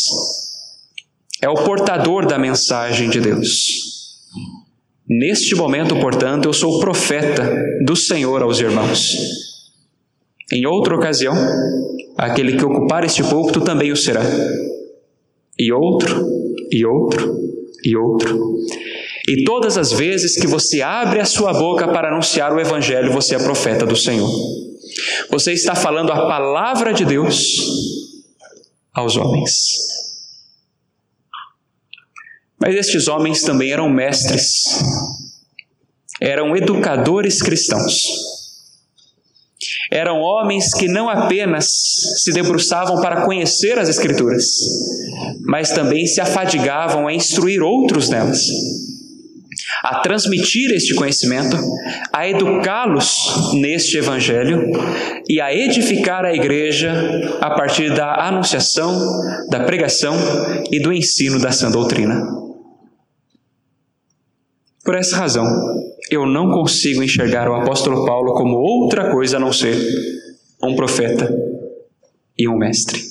é 1.41 1.50
o 1.50 1.55
portador 1.55 2.27
da 2.27 2.38
mensagem 2.38 3.09
de 3.09 3.19
Deus. 3.19 4.19
Neste 5.09 5.55
momento, 5.55 5.95
portanto, 5.95 6.45
eu 6.45 6.53
sou 6.53 6.79
profeta 6.79 7.51
do 7.83 7.95
Senhor 7.95 8.43
aos 8.43 8.59
irmãos. 8.59 9.17
Em 10.51 10.67
outra 10.67 10.95
ocasião, 10.95 11.33
aquele 12.15 12.57
que 12.57 12.63
ocupar 12.63 13.03
este 13.03 13.23
púlpito 13.23 13.62
também 13.62 13.91
o 13.91 13.97
será. 13.97 14.21
E 15.57 15.73
outro, 15.73 16.29
e 16.71 16.85
outro, 16.85 17.52
e 17.83 17.95
outro. 17.95 18.57
E 19.27 19.43
todas 19.45 19.77
as 19.77 19.91
vezes 19.91 20.35
que 20.35 20.47
você 20.47 20.81
abre 20.81 21.19
a 21.19 21.25
sua 21.25 21.53
boca 21.53 21.87
para 21.87 22.09
anunciar 22.09 22.53
o 22.53 22.59
Evangelho, 22.59 23.11
você 23.11 23.35
é 23.35 23.39
profeta 23.39 23.85
do 23.85 23.95
Senhor. 23.95 24.29
Você 25.29 25.53
está 25.53 25.73
falando 25.75 26.11
a 26.11 26.27
palavra 26.27 26.93
de 26.93 27.05
Deus 27.05 27.57
aos 28.93 29.15
homens. 29.15 29.51
Mas 32.59 32.75
estes 32.75 33.07
homens 33.07 33.41
também 33.41 33.71
eram 33.71 33.89
mestres, 33.89 34.63
eram 36.21 36.55
educadores 36.55 37.41
cristãos. 37.41 38.42
Eram 39.93 40.21
homens 40.21 40.73
que 40.73 40.88
não 40.88 41.07
apenas 41.07 41.67
se 42.17 42.33
debruçavam 42.33 43.00
para 43.00 43.21
conhecer 43.21 43.77
as 43.77 43.88
Escrituras, 43.88 44.43
mas 45.45 45.71
também 45.71 46.07
se 46.07 46.19
afadigavam 46.19 47.07
a 47.07 47.13
instruir 47.13 47.62
outros 47.62 48.09
nelas, 48.09 48.41
a 49.83 50.00
transmitir 50.00 50.71
este 50.71 50.95
conhecimento, 50.95 51.55
a 52.12 52.27
educá-los 52.27 53.53
neste 53.53 54.00
Evangelho 54.00 54.63
e 55.29 55.39
a 55.39 55.53
edificar 55.53 56.25
a 56.25 56.33
igreja 56.33 56.91
a 57.39 57.51
partir 57.51 57.93
da 57.93 58.27
anunciação, 58.27 59.00
da 59.51 59.63
pregação 59.63 60.15
e 60.71 60.81
do 60.81 60.91
ensino 60.91 61.39
da 61.39 61.51
sã 61.51 61.69
doutrina. 61.69 62.19
Por 64.83 64.95
essa 64.95 65.17
razão, 65.17 65.45
eu 66.10 66.25
não 66.25 66.51
consigo 66.51 67.03
enxergar 67.03 67.50
o 67.50 67.55
apóstolo 67.55 68.05
Paulo 68.05 68.33
como 68.33 68.57
outra 68.57 69.12
coisa 69.12 69.38
a 69.38 69.39
não 69.39 69.53
ser 69.53 69.77
um 70.62 70.75
profeta 70.75 71.33
e 72.38 72.48
um 72.48 72.57
mestre. 72.57 73.01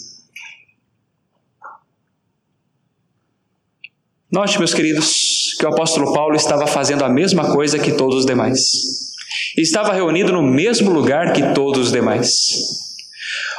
Note, 4.31 4.59
meus 4.59 4.73
queridos, 4.73 5.55
que 5.59 5.67
o 5.67 5.69
apóstolo 5.69 6.13
Paulo 6.15 6.35
estava 6.35 6.67
fazendo 6.67 7.05
a 7.05 7.09
mesma 7.09 7.53
coisa 7.53 7.79
que 7.79 7.93
todos 7.93 8.21
os 8.21 8.27
demais. 8.27 9.13
Estava 9.57 9.93
reunido 9.93 10.33
no 10.33 10.43
mesmo 10.43 10.91
lugar 10.91 11.35
que 11.35 11.53
todos 11.53 11.87
os 11.87 11.93
demais. 11.93 12.97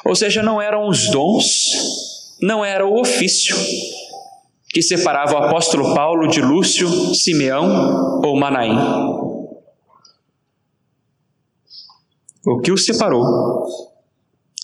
Ou 0.03 0.15
seja, 0.15 0.41
não 0.41 0.59
eram 0.59 0.87
os 0.87 1.11
dons, 1.11 2.35
não 2.41 2.65
era 2.65 2.85
o 2.85 2.99
ofício, 2.99 3.55
que 4.73 4.81
separava 4.81 5.35
o 5.35 5.37
apóstolo 5.37 5.93
Paulo 5.93 6.27
de 6.27 6.41
Lúcio, 6.41 6.89
Simeão 7.13 8.21
ou 8.23 8.35
Manaim. 8.39 8.75
O 12.43 12.59
que 12.59 12.71
o 12.71 12.77
separou 12.77 13.23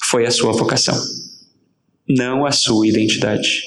foi 0.10 0.26
a 0.26 0.32
sua 0.32 0.52
vocação, 0.52 1.00
não 2.08 2.44
a 2.44 2.52
sua 2.52 2.88
identidade. 2.88 3.62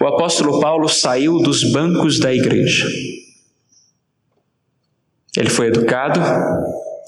O 0.00 0.06
apóstolo 0.06 0.58
Paulo 0.58 0.88
saiu 0.88 1.38
dos 1.38 1.70
bancos 1.70 2.18
da 2.18 2.32
igreja. 2.32 2.88
Ele 5.36 5.50
foi 5.50 5.66
educado, 5.66 6.18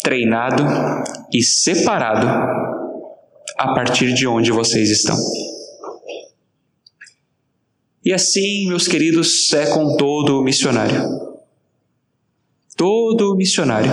treinado 0.03 0.63
e 1.33 1.43
separado 1.43 2.27
a 3.57 3.75
partir 3.75 4.13
de 4.13 4.27
onde 4.27 4.53
vocês 4.53 4.91
estão. 4.91 5.17
E 8.11 8.13
assim, 8.13 8.67
meus 8.67 8.89
queridos, 8.89 9.53
é 9.53 9.67
com 9.67 9.97
todo 9.97 10.43
missionário. 10.43 11.01
Todo 12.77 13.37
missionário 13.37 13.93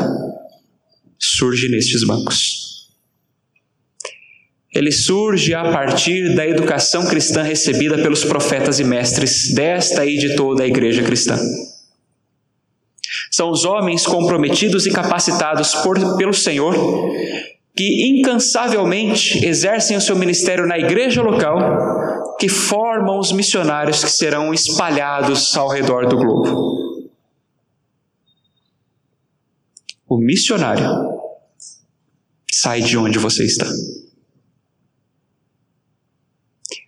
surge 1.20 1.70
nestes 1.70 2.04
bancos. 2.04 2.90
Ele 4.74 4.92
surge 4.92 5.54
a 5.54 5.72
partir 5.72 6.36
da 6.36 6.48
educação 6.48 7.06
cristã 7.06 7.44
recebida 7.44 7.96
pelos 8.00 8.26
profetas 8.26 8.80
e 8.80 8.84
mestres 8.84 9.54
desta 9.54 10.04
e 10.04 10.18
de 10.18 10.36
toda 10.36 10.64
a 10.64 10.68
igreja 10.68 11.04
cristã. 11.04 11.38
São 13.32 13.52
os 13.52 13.66
homens 13.66 14.04
comprometidos 14.08 14.88
e 14.88 14.92
capacitados 14.92 15.76
por, 15.76 16.18
pelo 16.18 16.34
Senhor 16.34 16.74
que 17.76 18.10
incansavelmente 18.10 19.46
exercem 19.46 19.96
o 19.96 20.02
seu 20.02 20.16
ministério 20.16 20.66
na 20.66 20.80
igreja 20.80 21.22
local 21.22 22.17
que 22.40 22.48
formam 22.48 23.20
os 23.20 23.32
missionários 23.32 24.04
que 24.04 24.10
serão 24.10 24.54
espalhados 24.54 25.56
ao 25.58 25.68
redor 25.68 26.08
do 26.08 26.18
globo. 26.18 27.10
O 30.08 30.18
missionário 30.18 30.88
sai 32.52 32.82
de 32.82 32.98
onde 32.98 33.20
você 33.20 33.44
está. 33.44 33.68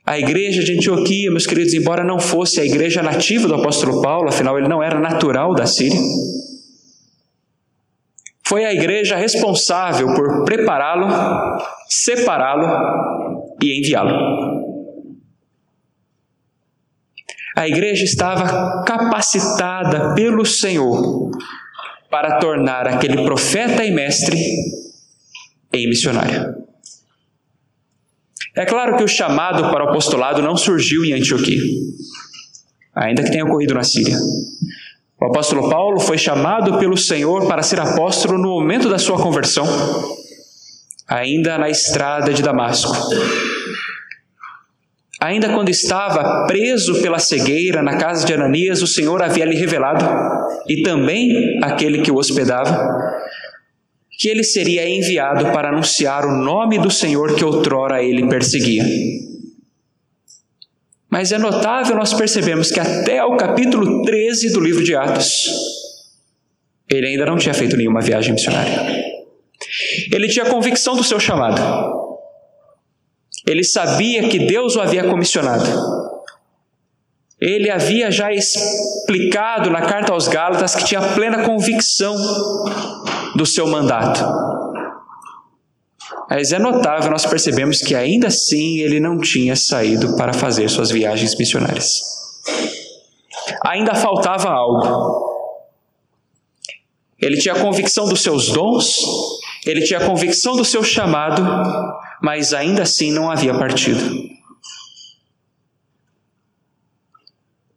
A 0.06 0.18
igreja 0.18 0.64
de 0.64 0.76
Antioquia, 0.76 1.30
meus 1.30 1.46
queridos, 1.46 1.74
embora 1.74 2.04
não 2.04 2.20
fosse 2.20 2.60
a 2.60 2.66
igreja 2.66 3.04
nativa 3.04 3.48
do 3.48 3.56
apóstolo 3.56 4.02
Paulo, 4.02 4.30
afinal 4.30 4.58
ele 4.58 4.68
não 4.68 4.82
era 4.82 5.00
natural 5.00 5.54
da 5.54 5.68
Síria, 5.68 6.00
foi 8.50 8.66
a 8.66 8.74
igreja 8.74 9.16
responsável 9.16 10.08
por 10.16 10.44
prepará-lo, 10.44 11.08
separá-lo 11.88 13.56
e 13.62 13.78
enviá-lo. 13.78 14.59
A 17.60 17.68
igreja 17.68 18.06
estava 18.06 18.86
capacitada 18.86 20.16
pelo 20.16 20.46
Senhor 20.46 21.30
para 22.10 22.40
tornar 22.40 22.88
aquele 22.88 23.22
profeta 23.26 23.84
e 23.84 23.92
mestre 23.92 24.42
em 25.74 25.90
missionário. 25.90 26.56
É 28.56 28.66
claro 28.66 28.96
que 28.96 29.04
o 29.04 29.10
chamado 29.10 29.70
para 29.72 29.84
o 29.84 29.90
apostolado 29.90 30.42
não 30.42 30.56
surgiu 30.56 31.04
em 31.04 31.12
Antioquia, 31.12 31.60
ainda 32.96 33.24
que 33.24 33.32
tenha 33.32 33.44
ocorrido 33.44 33.74
na 33.74 33.84
Síria. 33.84 34.18
O 35.20 35.26
apóstolo 35.26 35.70
Paulo 35.70 36.00
foi 36.00 36.18
chamado 36.18 36.80
pelo 36.80 36.96
Senhor 36.96 37.46
para 37.46 37.62
ser 37.62 37.82
apóstolo 37.82 38.38
no 38.38 38.52
momento 38.52 38.88
da 38.88 38.98
sua 38.98 39.22
conversão, 39.22 39.66
ainda 41.06 41.58
na 41.58 41.70
estrada 41.70 42.34
de 42.34 42.42
Damasco. 42.42 42.96
Ainda 45.20 45.50
quando 45.54 45.70
estava 45.70 46.48
preso 46.48 47.02
pela 47.02 47.20
cegueira 47.20 47.84
na 47.84 47.98
casa 47.98 48.26
de 48.26 48.34
Ananias, 48.34 48.82
o 48.82 48.88
Senhor 48.88 49.22
havia 49.22 49.44
lhe 49.44 49.56
revelado, 49.56 50.06
e 50.68 50.82
também 50.82 51.60
aquele 51.62 52.02
que 52.02 52.10
o 52.10 52.16
hospedava, 52.16 52.90
que 54.18 54.30
ele 54.30 54.44
seria 54.44 54.88
enviado 54.88 55.52
para 55.52 55.70
anunciar 55.70 56.26
o 56.26 56.32
nome 56.32 56.80
do 56.80 56.90
Senhor 56.90 57.36
que 57.36 57.44
outrora 57.44 58.02
ele 58.02 58.30
perseguia. 58.30 58.86
Mas 61.10 61.32
é 61.32 61.38
notável 61.38 61.96
nós 61.96 62.14
percebemos 62.14 62.72
que 62.72 62.80
até 62.80 63.24
o 63.24 63.36
capítulo 63.36 64.04
13 64.04 64.54
do 64.54 64.62
livro 64.62 64.84
de 64.84 64.96
Atos, 64.96 65.50
ele 66.90 67.08
ainda 67.08 67.26
não 67.26 67.38
tinha 67.38 67.54
feito 67.54 67.76
nenhuma 67.76 68.00
viagem 68.00 68.34
missionária. 68.34 69.04
Ele 70.12 70.28
tinha 70.30 70.46
convicção 70.46 70.96
do 70.96 71.04
seu 71.04 71.20
chamado. 71.20 71.99
Ele 73.50 73.64
sabia 73.64 74.30
que 74.30 74.38
Deus 74.38 74.76
o 74.76 74.82
havia 74.82 75.10
comissionado. 75.10 75.66
Ele 77.42 77.72
havia 77.72 78.12
já 78.12 78.32
explicado 78.32 79.72
na 79.72 79.82
carta 79.82 80.14
aos 80.14 80.28
Gálatas 80.28 80.76
que 80.76 80.86
tinha 80.86 81.02
plena 81.16 81.44
convicção 81.44 82.16
do 83.36 83.48
seu 83.48 83.66
mandato. 83.66 84.24
Mas 86.30 86.52
é 86.52 86.60
notável, 86.60 87.10
nós 87.10 87.26
percebemos 87.26 87.82
que 87.82 87.96
ainda 87.96 88.28
assim 88.28 88.82
ele 88.82 89.00
não 89.00 89.18
tinha 89.18 89.56
saído 89.56 90.16
para 90.16 90.32
fazer 90.32 90.70
suas 90.70 90.92
viagens 90.92 91.36
missionárias. 91.36 92.02
Ainda 93.66 93.96
faltava 93.96 94.48
algo. 94.48 95.28
Ele 97.20 97.38
tinha 97.38 97.56
convicção 97.56 98.08
dos 98.08 98.22
seus 98.22 98.50
dons, 98.52 99.02
ele 99.66 99.82
tinha 99.82 100.06
convicção 100.06 100.56
do 100.56 100.64
seu 100.64 100.84
chamado, 100.84 101.42
mas 102.22 102.54
ainda 102.54 102.84
assim 102.84 103.12
não 103.12 103.30
havia 103.30 103.54
partido. 103.54 104.00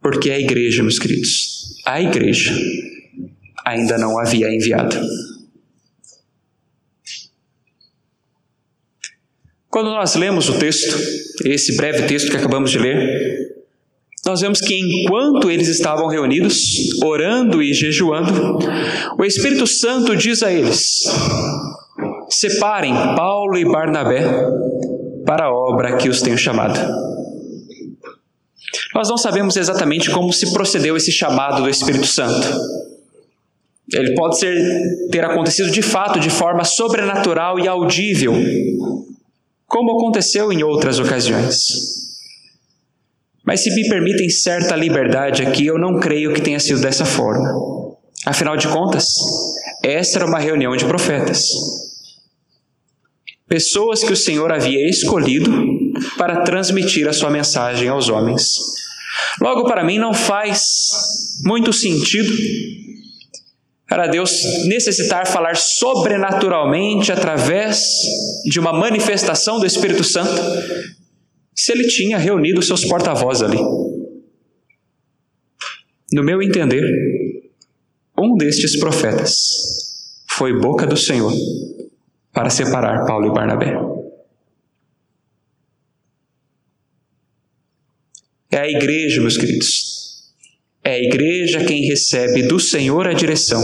Porque 0.00 0.30
a 0.30 0.38
igreja, 0.38 0.82
meus 0.82 0.98
queridos, 0.98 1.80
a 1.86 2.00
igreja 2.00 2.52
ainda 3.64 3.96
não 3.96 4.18
havia 4.18 4.52
enviado. 4.52 4.96
Quando 9.68 9.90
nós 9.90 10.14
lemos 10.16 10.48
o 10.48 10.58
texto, 10.58 10.94
esse 11.46 11.76
breve 11.76 12.06
texto 12.06 12.30
que 12.30 12.36
acabamos 12.36 12.70
de 12.70 12.78
ler, 12.78 13.42
nós 14.24 14.40
vemos 14.40 14.60
que 14.60 14.74
enquanto 14.74 15.50
eles 15.50 15.66
estavam 15.68 16.08
reunidos, 16.08 17.00
orando 17.02 17.62
e 17.62 17.72
jejuando, 17.72 18.58
o 19.18 19.24
Espírito 19.24 19.66
Santo 19.66 20.14
diz 20.16 20.42
a 20.42 20.52
eles: 20.52 21.00
separem 22.34 22.94
Paulo 23.14 23.56
e 23.56 23.64
Barnabé 23.64 24.22
para 25.24 25.46
a 25.46 25.52
obra 25.52 25.96
que 25.96 26.08
os 26.08 26.20
tenho 26.20 26.38
chamado. 26.38 26.78
Nós 28.94 29.08
não 29.08 29.16
sabemos 29.16 29.56
exatamente 29.56 30.10
como 30.10 30.32
se 30.32 30.52
procedeu 30.52 30.96
esse 30.96 31.10
chamado 31.10 31.62
do 31.62 31.68
Espírito 31.68 32.06
Santo. 32.06 32.46
Ele 33.92 34.14
pode 34.14 34.38
ser, 34.38 35.08
ter 35.10 35.24
acontecido 35.24 35.70
de 35.70 35.82
fato 35.82 36.18
de 36.18 36.30
forma 36.30 36.64
sobrenatural 36.64 37.58
e 37.58 37.68
audível, 37.68 38.32
como 39.66 39.98
aconteceu 39.98 40.52
em 40.52 40.62
outras 40.62 40.98
ocasiões. 40.98 42.02
Mas 43.44 43.62
se 43.62 43.74
me 43.74 43.88
permitem 43.88 44.30
certa 44.30 44.76
liberdade 44.76 45.42
aqui, 45.42 45.66
eu 45.66 45.78
não 45.78 45.98
creio 45.98 46.32
que 46.32 46.40
tenha 46.40 46.60
sido 46.60 46.80
dessa 46.80 47.04
forma. 47.04 47.48
Afinal 48.24 48.56
de 48.56 48.68
contas, 48.68 49.04
essa 49.82 50.18
era 50.18 50.26
uma 50.26 50.38
reunião 50.38 50.76
de 50.76 50.84
profetas. 50.84 51.48
Pessoas 53.52 54.02
que 54.02 54.14
o 54.14 54.16
Senhor 54.16 54.50
havia 54.50 54.88
escolhido 54.88 55.50
para 56.16 56.40
transmitir 56.40 57.06
a 57.06 57.12
sua 57.12 57.28
mensagem 57.28 57.86
aos 57.86 58.08
homens. 58.08 58.54
Logo, 59.42 59.64
para 59.64 59.84
mim, 59.84 59.98
não 59.98 60.14
faz 60.14 61.38
muito 61.44 61.70
sentido 61.70 62.32
para 63.86 64.06
Deus 64.06 64.64
necessitar 64.64 65.26
falar 65.26 65.54
sobrenaturalmente 65.54 67.12
através 67.12 67.78
de 68.46 68.58
uma 68.58 68.72
manifestação 68.72 69.60
do 69.60 69.66
Espírito 69.66 70.02
Santo, 70.02 70.40
se 71.54 71.72
ele 71.72 71.86
tinha 71.88 72.16
reunido 72.16 72.62
seus 72.62 72.86
porta-vozes 72.86 73.42
ali. 73.42 73.58
No 76.10 76.24
meu 76.24 76.40
entender, 76.40 76.84
um 78.16 78.34
destes 78.34 78.78
profetas 78.78 79.34
foi 80.26 80.58
boca 80.58 80.86
do 80.86 80.96
Senhor 80.96 81.34
para 82.32 82.50
separar 82.50 83.06
Paulo 83.06 83.28
e 83.28 83.34
Barnabé. 83.34 83.74
É 88.50 88.58
a 88.58 88.68
igreja, 88.68 89.20
meus 89.20 89.36
queridos. 89.36 90.32
É 90.84 90.94
a 90.94 90.98
igreja 90.98 91.64
quem 91.64 91.86
recebe 91.86 92.42
do 92.42 92.58
Senhor 92.58 93.06
a 93.06 93.12
direção 93.12 93.62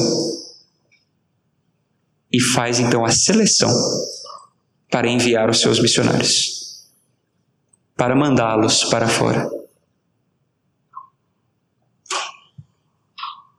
e 2.33 2.41
faz 2.41 2.79
então 2.79 3.05
a 3.05 3.11
seleção 3.11 3.71
para 4.91 5.09
enviar 5.09 5.51
os 5.51 5.61
seus 5.61 5.81
missionários, 5.81 6.89
para 7.97 8.15
mandá-los 8.15 8.85
para 8.85 9.09
fora. 9.09 9.51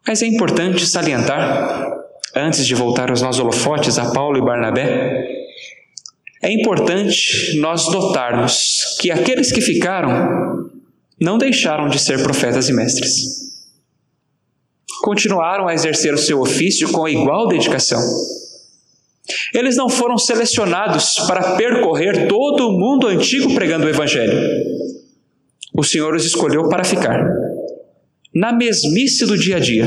Mas 0.07 0.23
é 0.23 0.25
importante 0.25 0.87
salientar, 0.87 1.98
antes 2.39 2.65
de 2.65 2.73
voltar 2.75 3.09
aos 3.09 3.21
nossos 3.21 3.39
holofotes 3.39 3.97
a 3.97 4.11
Paulo 4.11 4.37
e 4.37 4.41
Barnabé, 4.41 5.27
é 6.41 6.51
importante 6.51 7.57
nós 7.59 7.91
notarmos 7.91 8.97
que 8.99 9.11
aqueles 9.11 9.51
que 9.51 9.61
ficaram 9.61 10.69
não 11.19 11.37
deixaram 11.37 11.89
de 11.89 11.99
ser 11.99 12.23
profetas 12.23 12.69
e 12.69 12.73
mestres. 12.73 13.49
Continuaram 15.01 15.67
a 15.67 15.73
exercer 15.73 16.13
o 16.13 16.17
seu 16.17 16.39
ofício 16.39 16.91
com 16.91 17.07
igual 17.07 17.47
dedicação. 17.47 18.01
Eles 19.53 19.75
não 19.75 19.89
foram 19.89 20.17
selecionados 20.17 21.15
para 21.27 21.55
percorrer 21.55 22.27
todo 22.27 22.69
o 22.69 22.71
mundo 22.71 23.07
antigo 23.07 23.53
pregando 23.53 23.85
o 23.85 23.89
Evangelho. 23.89 24.39
O 25.75 25.83
Senhor 25.83 26.15
os 26.15 26.25
escolheu 26.25 26.67
para 26.67 26.83
ficar 26.83 27.19
na 28.33 28.51
mesmice 28.51 29.25
do 29.25 29.37
dia 29.37 29.57
a 29.57 29.59
dia, 29.59 29.85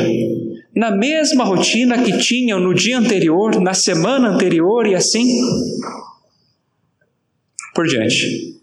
na 0.75 0.91
mesma 0.91 1.45
rotina 1.45 2.03
que 2.03 2.19
tinham 2.19 2.59
no 2.59 2.75
dia 2.75 2.99
anterior, 2.99 3.61
na 3.61 3.75
semana 3.75 4.29
anterior 4.29 4.87
e 4.87 4.95
assim 4.95 5.27
por 7.75 7.87
diante. 7.87 8.61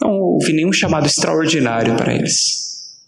Não 0.00 0.18
houve 0.20 0.52
nenhum 0.52 0.72
chamado 0.72 1.06
extraordinário 1.06 1.96
para 1.96 2.14
eles. 2.14 3.00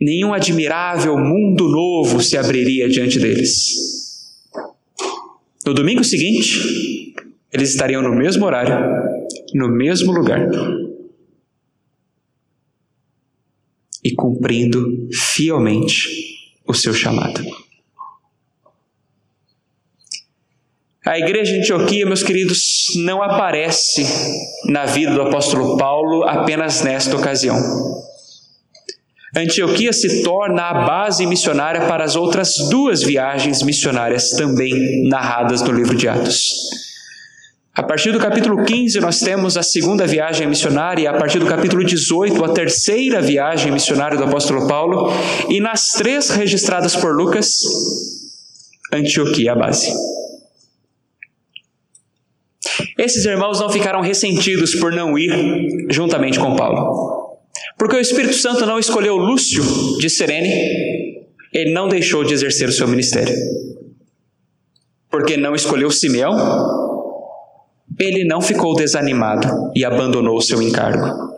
Nenhum 0.00 0.34
admirável 0.34 1.16
mundo 1.18 1.68
novo 1.68 2.22
se 2.22 2.36
abriria 2.36 2.88
diante 2.88 3.18
deles. 3.18 4.42
No 5.64 5.72
domingo 5.72 6.04
seguinte, 6.04 7.14
eles 7.52 7.70
estariam 7.70 8.02
no 8.02 8.14
mesmo 8.14 8.44
horário, 8.44 8.74
no 9.54 9.68
mesmo 9.68 10.12
lugar. 10.12 10.46
E 14.02 14.14
cumprindo 14.14 15.08
fielmente 15.10 16.33
o 16.74 16.76
seu 16.76 16.92
chamado. 16.92 17.42
A 21.06 21.18
igreja 21.18 21.52
de 21.52 21.60
Antioquia, 21.60 22.06
meus 22.06 22.22
queridos, 22.22 22.92
não 22.96 23.22
aparece 23.22 24.06
na 24.66 24.86
vida 24.86 25.12
do 25.12 25.22
apóstolo 25.22 25.76
Paulo 25.76 26.24
apenas 26.24 26.82
nesta 26.82 27.16
ocasião. 27.16 27.56
Antioquia 29.36 29.92
se 29.92 30.22
torna 30.22 30.62
a 30.62 30.86
base 30.86 31.26
missionária 31.26 31.86
para 31.86 32.04
as 32.04 32.16
outras 32.16 32.54
duas 32.70 33.02
viagens 33.02 33.62
missionárias 33.62 34.30
também 34.30 35.06
narradas 35.08 35.60
no 35.60 35.72
livro 35.72 35.94
de 35.94 36.08
Atos. 36.08 36.83
A 37.76 37.82
partir 37.82 38.12
do 38.12 38.20
capítulo 38.20 38.64
15, 38.64 39.00
nós 39.00 39.18
temos 39.18 39.56
a 39.56 39.62
segunda 39.62 40.06
viagem 40.06 40.46
missionária, 40.46 41.02
e 41.02 41.06
a 41.08 41.12
partir 41.12 41.40
do 41.40 41.46
capítulo 41.46 41.84
18, 41.84 42.44
a 42.44 42.52
terceira 42.52 43.20
viagem 43.20 43.72
missionária 43.72 44.16
do 44.16 44.22
apóstolo 44.22 44.68
Paulo, 44.68 45.12
e 45.48 45.58
nas 45.58 45.88
três 45.88 46.30
registradas 46.30 46.94
por 46.94 47.16
Lucas, 47.16 47.58
Antioquia 48.92 49.50
é 49.50 49.52
a 49.52 49.56
base. 49.56 49.92
Esses 52.96 53.24
irmãos 53.24 53.58
não 53.58 53.68
ficaram 53.68 54.00
ressentidos 54.00 54.76
por 54.76 54.92
não 54.92 55.18
ir 55.18 55.88
juntamente 55.90 56.38
com 56.38 56.54
Paulo. 56.54 57.40
Porque 57.76 57.96
o 57.96 58.00
Espírito 58.00 58.34
Santo 58.34 58.64
não 58.66 58.78
escolheu 58.78 59.16
Lúcio 59.16 59.64
de 59.98 60.08
Serene, 60.08 60.48
ele 61.52 61.72
não 61.72 61.88
deixou 61.88 62.22
de 62.22 62.34
exercer 62.34 62.68
o 62.68 62.72
seu 62.72 62.86
ministério. 62.86 63.34
Porque 65.10 65.36
não 65.36 65.56
escolheu 65.56 65.90
Simeão, 65.90 66.83
ele 67.98 68.24
não 68.24 68.40
ficou 68.40 68.74
desanimado 68.74 69.72
e 69.74 69.84
abandonou 69.84 70.40
seu 70.40 70.60
encargo. 70.60 71.34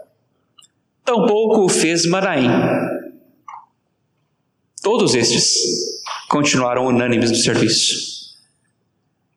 Tampouco 1.04 1.64
o 1.64 1.68
fez 1.68 2.06
Manaim. 2.06 2.50
Todos 4.82 5.14
estes 5.14 5.54
continuaram 6.28 6.86
unânimes 6.86 7.30
no 7.30 7.36
serviço. 7.36 8.16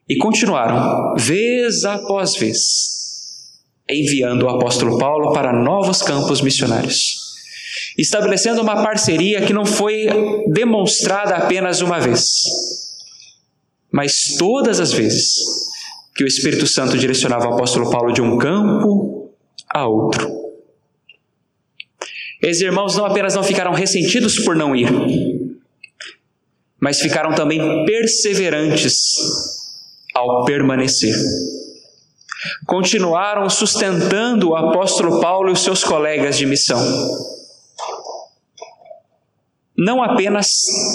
E 0.07 0.17
continuaram, 0.17 1.15
vez 1.15 1.83
após 1.83 2.35
vez, 2.35 3.59
enviando 3.87 4.43
o 4.43 4.49
apóstolo 4.49 4.97
Paulo 4.97 5.33
para 5.33 5.53
novos 5.53 6.01
campos 6.01 6.41
missionários, 6.41 7.35
estabelecendo 7.95 8.61
uma 8.61 8.81
parceria 8.81 9.45
que 9.45 9.53
não 9.53 9.65
foi 9.65 10.07
demonstrada 10.47 11.35
apenas 11.35 11.81
uma 11.81 11.99
vez, 11.99 12.23
mas 13.91 14.35
todas 14.37 14.79
as 14.79 14.91
vezes 14.91 15.68
que 16.19 16.23
o 16.25 16.27
Espírito 16.27 16.67
Santo 16.67 16.97
direcionava 16.97 17.47
o 17.47 17.53
apóstolo 17.53 17.89
Paulo 17.89 18.11
de 18.11 18.21
um 18.21 18.37
campo 18.37 19.33
a 19.73 19.87
outro. 19.87 20.29
Esses 22.41 22.61
irmãos 22.61 22.97
não 22.97 23.05
apenas 23.05 23.35
não 23.35 23.43
ficaram 23.43 23.71
ressentidos 23.71 24.37
por 24.43 24.53
não 24.53 24.75
ir, 24.75 24.89
mas 26.77 26.99
ficaram 26.99 27.33
também 27.33 27.85
perseverantes 27.85 29.15
ao 30.13 30.43
permanecer. 30.43 31.15
Continuaram 32.65 33.49
sustentando 33.49 34.49
o 34.49 34.55
apóstolo 34.57 35.21
Paulo 35.21 35.47
e 35.47 35.53
os 35.53 35.63
seus 35.63 35.85
colegas 35.85 36.37
de 36.37 36.45
missão. 36.45 36.81
Não 39.77 40.03
apenas 40.03 40.49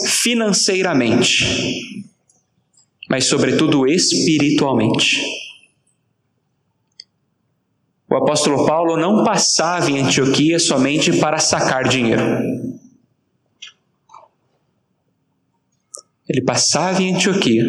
financeiramente, 0.06 2.04
mas, 3.14 3.26
sobretudo, 3.26 3.86
espiritualmente. 3.86 5.22
O 8.10 8.16
apóstolo 8.16 8.66
Paulo 8.66 8.96
não 8.96 9.22
passava 9.22 9.88
em 9.88 10.00
Antioquia 10.00 10.58
somente 10.58 11.12
para 11.20 11.38
sacar 11.38 11.88
dinheiro. 11.88 12.24
Ele 16.28 16.42
passava 16.42 17.00
em 17.04 17.14
Antioquia 17.14 17.64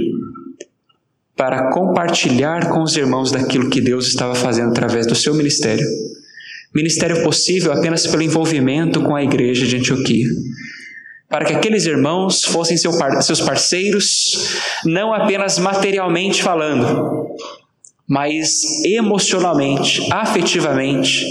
para 1.36 1.70
compartilhar 1.72 2.72
com 2.72 2.82
os 2.82 2.98
irmãos 2.98 3.32
daquilo 3.32 3.70
que 3.70 3.80
Deus 3.80 4.08
estava 4.08 4.34
fazendo 4.34 4.72
através 4.72 5.06
do 5.06 5.14
seu 5.14 5.36
ministério. 5.36 5.86
Ministério 6.74 7.22
possível 7.22 7.72
apenas 7.72 8.08
pelo 8.08 8.24
envolvimento 8.24 9.00
com 9.04 9.16
a 9.16 9.24
igreja 9.24 9.68
de 9.68 9.78
Antioquia. 9.78 10.26
Para 11.28 11.46
que 11.46 11.54
aqueles 11.54 11.86
irmãos 11.86 12.44
fossem 12.44 12.78
seus 12.78 13.42
parceiros, 13.42 14.60
não 14.86 15.14
apenas 15.14 15.58
materialmente 15.58 16.44
falando, 16.44 17.36
mas 18.08 18.62
emocionalmente, 18.86 20.08
afetivamente, 20.12 21.26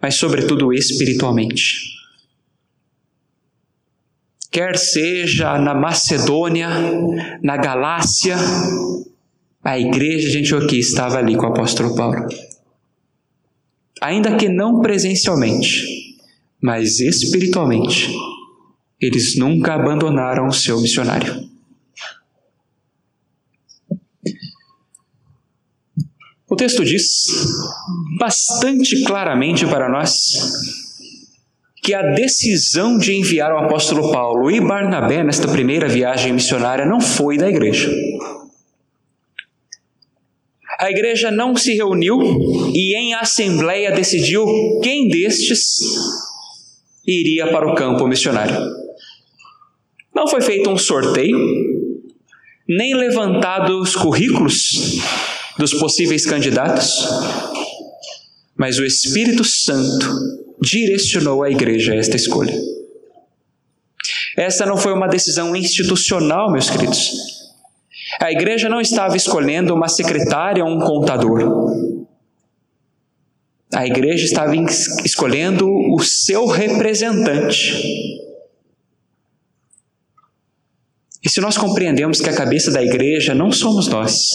mas 0.00 0.16
sobretudo 0.16 0.72
espiritualmente 0.72 1.98
quer 4.50 4.76
seja 4.76 5.58
na 5.58 5.74
Macedônia, 5.74 6.68
na 7.42 7.56
Galácia, 7.56 8.36
A 9.62 9.78
igreja 9.78 10.30
de 10.30 10.38
Antioquia 10.38 10.80
estava 10.80 11.18
ali 11.18 11.36
com 11.36 11.44
o 11.44 11.48
apóstolo 11.50 11.94
Paulo. 11.94 12.26
Ainda 14.00 14.36
que 14.36 14.48
não 14.48 14.80
presencialmente, 14.80 16.16
mas 16.62 17.00
espiritualmente, 17.00 18.08
eles 19.00 19.36
nunca 19.36 19.74
abandonaram 19.74 20.46
o 20.46 20.52
seu 20.52 20.80
missionário. 20.80 21.48
O 26.50 26.56
texto 26.56 26.82
diz 26.82 27.26
bastante 28.18 29.04
claramente 29.04 29.66
para 29.66 29.88
nós 29.88 30.10
que 31.82 31.94
a 31.94 32.02
decisão 32.14 32.98
de 32.98 33.14
enviar 33.14 33.52
o 33.52 33.58
apóstolo 33.58 34.10
Paulo 34.10 34.50
e 34.50 34.60
Barnabé 34.60 35.22
nesta 35.22 35.46
primeira 35.46 35.88
viagem 35.88 36.32
missionária 36.32 36.84
não 36.84 37.00
foi 37.00 37.36
da 37.36 37.48
igreja. 37.48 37.90
A 40.78 40.90
igreja 40.90 41.30
não 41.30 41.56
se 41.56 41.74
reuniu 41.74 42.20
e 42.72 42.96
em 42.96 43.14
assembleia 43.14 43.92
decidiu 43.92 44.46
quem 44.82 45.08
destes 45.08 45.78
iria 47.06 47.50
para 47.50 47.70
o 47.70 47.74
campo 47.74 48.06
missionário. 48.06 48.77
Não 50.18 50.26
foi 50.26 50.40
feito 50.40 50.68
um 50.68 50.76
sorteio, 50.76 51.38
nem 52.68 52.92
levantados 52.92 53.94
currículos 53.94 54.98
dos 55.56 55.72
possíveis 55.74 56.26
candidatos, 56.26 57.08
mas 58.56 58.80
o 58.80 58.84
Espírito 58.84 59.44
Santo 59.44 60.08
direcionou 60.60 61.44
a 61.44 61.50
igreja 61.50 61.92
a 61.92 61.96
esta 61.96 62.16
escolha. 62.16 62.52
Essa 64.36 64.66
não 64.66 64.76
foi 64.76 64.92
uma 64.92 65.06
decisão 65.06 65.54
institucional, 65.54 66.50
meus 66.50 66.68
queridos. 66.68 67.12
A 68.20 68.32
igreja 68.32 68.68
não 68.68 68.80
estava 68.80 69.16
escolhendo 69.16 69.72
uma 69.72 69.86
secretária 69.86 70.64
ou 70.64 70.70
um 70.72 70.80
contador. 70.80 71.94
A 73.72 73.86
igreja 73.86 74.24
estava 74.24 74.52
escolhendo 75.04 75.68
o 75.94 76.00
seu 76.00 76.44
representante. 76.46 78.26
E 81.24 81.28
se 81.28 81.40
nós 81.40 81.56
compreendemos 81.56 82.20
que 82.20 82.28
a 82.28 82.34
cabeça 82.34 82.70
da 82.70 82.82
igreja 82.82 83.34
não 83.34 83.50
somos 83.50 83.88
nós, 83.88 84.30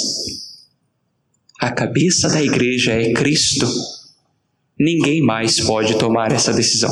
a 1.59 1.71
cabeça 1.71 2.27
da 2.27 2.41
igreja 2.41 2.91
é 2.91 3.13
Cristo. 3.13 3.65
Ninguém 4.77 5.21
mais 5.21 5.59
pode 5.61 5.97
tomar 5.97 6.31
essa 6.31 6.51
decisão. 6.51 6.91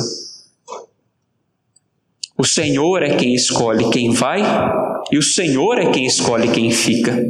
O 2.38 2.44
Senhor 2.44 3.02
é 3.02 3.16
quem 3.16 3.34
escolhe 3.34 3.90
quem 3.90 4.10
vai 4.10 4.40
e 5.10 5.18
o 5.18 5.22
Senhor 5.22 5.78
é 5.78 5.90
quem 5.92 6.06
escolhe 6.06 6.50
quem 6.50 6.70
fica. 6.70 7.22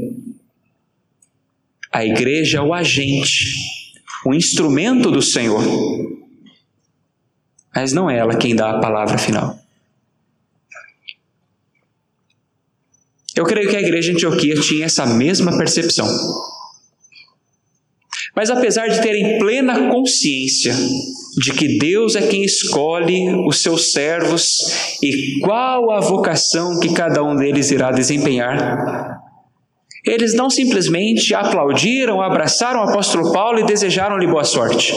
A 1.90 2.04
igreja 2.04 2.58
é 2.58 2.62
o 2.62 2.72
agente, 2.72 3.56
o 4.24 4.32
instrumento 4.32 5.10
do 5.10 5.20
Senhor. 5.20 5.62
Mas 7.74 7.92
não 7.92 8.08
é 8.08 8.18
ela 8.18 8.36
quem 8.36 8.54
dá 8.54 8.70
a 8.70 8.80
palavra 8.80 9.18
final. 9.18 9.61
Eu 13.36 13.44
creio 13.44 13.68
que 13.68 13.76
a 13.76 13.80
igreja 13.80 14.12
Antioquia 14.12 14.54
tinha 14.54 14.84
essa 14.84 15.06
mesma 15.06 15.56
percepção. 15.56 16.06
Mas 18.34 18.50
apesar 18.50 18.88
de 18.88 19.00
terem 19.02 19.38
plena 19.38 19.90
consciência 19.90 20.74
de 21.36 21.52
que 21.52 21.78
Deus 21.78 22.14
é 22.16 22.26
quem 22.26 22.42
escolhe 22.42 23.34
os 23.46 23.62
seus 23.62 23.92
servos 23.92 24.58
e 25.02 25.40
qual 25.40 25.90
a 25.90 26.00
vocação 26.00 26.80
que 26.80 26.92
cada 26.94 27.22
um 27.22 27.36
deles 27.36 27.70
irá 27.70 27.90
desempenhar, 27.90 29.18
eles 30.04 30.34
não 30.34 30.50
simplesmente 30.50 31.34
aplaudiram, 31.34 32.20
abraçaram 32.20 32.80
o 32.80 32.88
apóstolo 32.88 33.32
Paulo 33.32 33.60
e 33.60 33.66
desejaram-lhe 33.66 34.26
boa 34.26 34.44
sorte. 34.44 34.92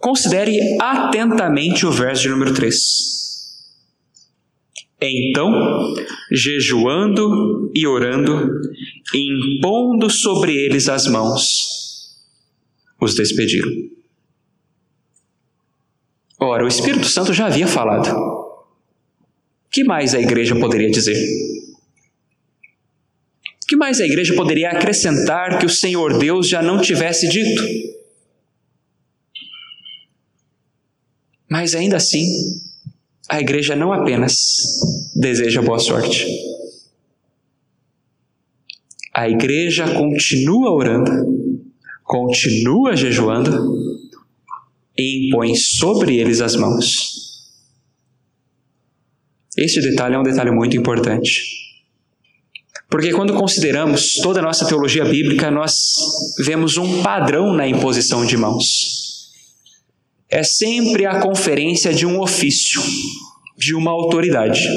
Considere 0.00 0.58
atentamente 0.80 1.86
o 1.86 1.90
verso 1.90 2.22
de 2.22 2.28
número 2.28 2.54
3. 2.54 3.15
Então, 5.00 5.52
jejuando 6.32 7.70
e 7.74 7.86
orando, 7.86 8.50
impondo 9.14 10.08
sobre 10.08 10.54
eles 10.54 10.88
as 10.88 11.06
mãos, 11.06 12.16
os 13.00 13.14
despediram. 13.14 13.70
Ora, 16.38 16.64
o 16.64 16.68
Espírito 16.68 17.06
Santo 17.06 17.32
já 17.32 17.46
havia 17.46 17.66
falado. 17.66 18.08
Que 19.70 19.84
mais 19.84 20.14
a 20.14 20.20
igreja 20.20 20.54
poderia 20.58 20.90
dizer? 20.90 21.16
Que 23.68 23.76
mais 23.76 24.00
a 24.00 24.06
igreja 24.06 24.34
poderia 24.34 24.70
acrescentar 24.70 25.58
que 25.58 25.66
o 25.66 25.70
Senhor 25.70 26.18
Deus 26.18 26.48
já 26.48 26.62
não 26.62 26.80
tivesse 26.80 27.28
dito? 27.28 27.62
Mas 31.50 31.74
ainda 31.74 31.96
assim, 31.96 32.26
a 33.28 33.40
igreja 33.40 33.74
não 33.74 33.92
apenas 33.92 34.34
deseja 35.14 35.60
boa 35.62 35.78
sorte. 35.78 36.26
A 39.12 39.28
igreja 39.28 39.88
continua 39.94 40.70
orando, 40.70 41.10
continua 42.04 42.94
jejuando 42.94 43.50
e 44.96 45.28
impõe 45.28 45.54
sobre 45.56 46.16
eles 46.18 46.40
as 46.40 46.54
mãos. 46.54 47.26
Este 49.56 49.80
detalhe 49.80 50.14
é 50.14 50.18
um 50.18 50.22
detalhe 50.22 50.50
muito 50.50 50.76
importante. 50.76 51.56
Porque 52.88 53.12
quando 53.12 53.34
consideramos 53.34 54.14
toda 54.16 54.38
a 54.38 54.42
nossa 54.42 54.66
teologia 54.66 55.04
bíblica, 55.04 55.50
nós 55.50 55.74
vemos 56.44 56.76
um 56.76 57.02
padrão 57.02 57.52
na 57.52 57.66
imposição 57.66 58.24
de 58.24 58.36
mãos 58.36 59.05
é 60.30 60.42
sempre 60.42 61.06
a 61.06 61.20
conferência 61.20 61.92
de 61.92 62.04
um 62.04 62.20
ofício, 62.20 62.82
de 63.56 63.74
uma 63.74 63.90
autoridade. 63.90 64.68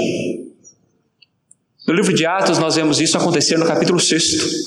No 1.88 1.94
livro 1.94 2.14
de 2.14 2.26
Atos, 2.26 2.60
nós 2.60 2.76
vemos 2.76 3.02
isso 3.02 3.18
acontecer 3.18 3.58
no 3.58 3.66
capítulo 3.66 4.00
6, 4.00 4.66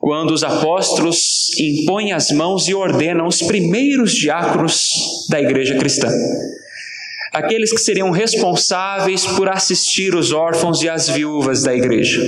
quando 0.00 0.32
os 0.32 0.42
apóstolos 0.42 1.50
impõem 1.58 2.12
as 2.12 2.30
mãos 2.30 2.66
e 2.66 2.74
ordenam 2.74 3.26
os 3.26 3.42
primeiros 3.42 4.14
diáconos 4.14 5.26
da 5.28 5.40
igreja 5.40 5.76
cristã. 5.76 6.08
Aqueles 7.32 7.70
que 7.70 7.78
seriam 7.78 8.10
responsáveis 8.10 9.26
por 9.26 9.50
assistir 9.50 10.14
os 10.14 10.32
órfãos 10.32 10.82
e 10.82 10.88
as 10.88 11.10
viúvas 11.10 11.62
da 11.62 11.74
igreja. 11.74 12.22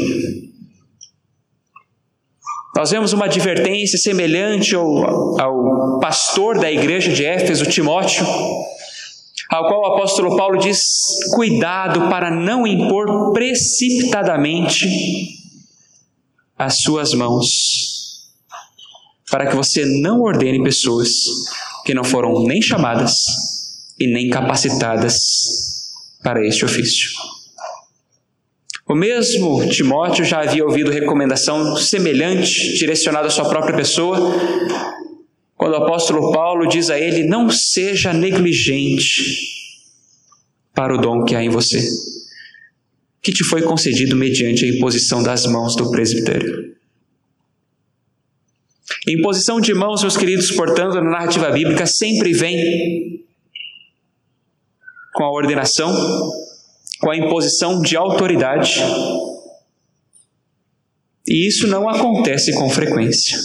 Nós 2.81 2.93
vemos 2.93 3.13
uma 3.13 3.27
advertência 3.27 3.99
semelhante 3.99 4.75
ao, 4.75 5.39
ao 5.39 6.01
pastor 6.01 6.59
da 6.59 6.73
igreja 6.73 7.13
de 7.13 7.23
Éfeso, 7.27 7.67
Timóteo, 7.67 8.25
ao 9.51 9.67
qual 9.69 9.83
o 9.83 9.87
apóstolo 9.93 10.35
Paulo 10.35 10.59
diz: 10.59 10.81
cuidado 11.35 12.09
para 12.09 12.31
não 12.31 12.67
impor 12.67 13.35
precipitadamente 13.35 14.89
as 16.57 16.79
suas 16.79 17.13
mãos, 17.13 18.31
para 19.31 19.47
que 19.47 19.57
você 19.57 19.85
não 19.85 20.23
ordene 20.23 20.65
pessoas 20.65 21.11
que 21.85 21.93
não 21.93 22.03
foram 22.03 22.45
nem 22.45 22.63
chamadas 22.63 23.13
e 23.99 24.07
nem 24.07 24.31
capacitadas 24.31 25.93
para 26.23 26.47
este 26.47 26.65
ofício. 26.65 27.11
O 28.91 28.95
mesmo 28.97 29.69
Timóteo 29.69 30.25
já 30.25 30.41
havia 30.41 30.65
ouvido 30.65 30.91
recomendação 30.91 31.77
semelhante, 31.77 32.77
direcionada 32.77 33.29
à 33.29 33.31
sua 33.31 33.49
própria 33.49 33.77
pessoa, 33.77 34.19
quando 35.55 35.75
o 35.75 35.77
apóstolo 35.77 36.33
Paulo 36.33 36.67
diz 36.67 36.91
a 36.91 36.99
ele: 36.99 37.23
Não 37.23 37.49
seja 37.49 38.13
negligente 38.13 39.23
para 40.75 40.93
o 40.93 41.01
dom 41.01 41.25
que 41.25 41.37
há 41.37 41.45
em 41.45 41.49
você, 41.49 41.81
que 43.23 43.31
te 43.31 43.45
foi 43.45 43.63
concedido 43.63 44.17
mediante 44.17 44.65
a 44.65 44.69
imposição 44.69 45.23
das 45.23 45.47
mãos 45.47 45.77
do 45.77 45.89
presbitério. 45.93 46.75
Imposição 49.07 49.61
de 49.61 49.73
mãos, 49.73 50.03
meus 50.03 50.17
queridos, 50.17 50.51
portanto, 50.51 50.95
na 50.97 51.11
narrativa 51.11 51.49
bíblica 51.53 51.87
sempre 51.87 52.33
vem 52.33 53.25
com 55.15 55.23
a 55.23 55.31
ordenação 55.31 55.95
com 57.01 57.11
a 57.11 57.17
imposição 57.17 57.81
de 57.81 57.97
autoridade. 57.97 58.81
E 61.27 61.49
isso 61.49 61.67
não 61.67 61.89
acontece 61.89 62.53
com 62.53 62.69
frequência. 62.69 63.39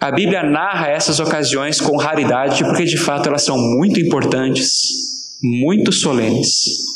A 0.00 0.12
Bíblia 0.12 0.44
narra 0.44 0.88
essas 0.88 1.18
ocasiões 1.18 1.80
com 1.80 1.96
raridade, 1.96 2.62
porque 2.62 2.84
de 2.84 2.96
fato 2.96 3.28
elas 3.28 3.42
são 3.42 3.58
muito 3.58 3.98
importantes, 3.98 5.40
muito 5.42 5.90
solenes 5.90 6.86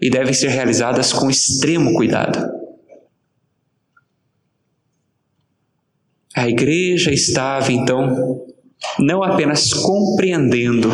e 0.00 0.08
devem 0.08 0.32
ser 0.32 0.48
realizadas 0.48 1.12
com 1.12 1.28
extremo 1.28 1.92
cuidado. 1.94 2.56
A 6.34 6.48
igreja 6.48 7.12
estava 7.12 7.72
então 7.72 8.46
não 8.98 9.22
apenas 9.22 9.72
compreendendo 9.74 10.88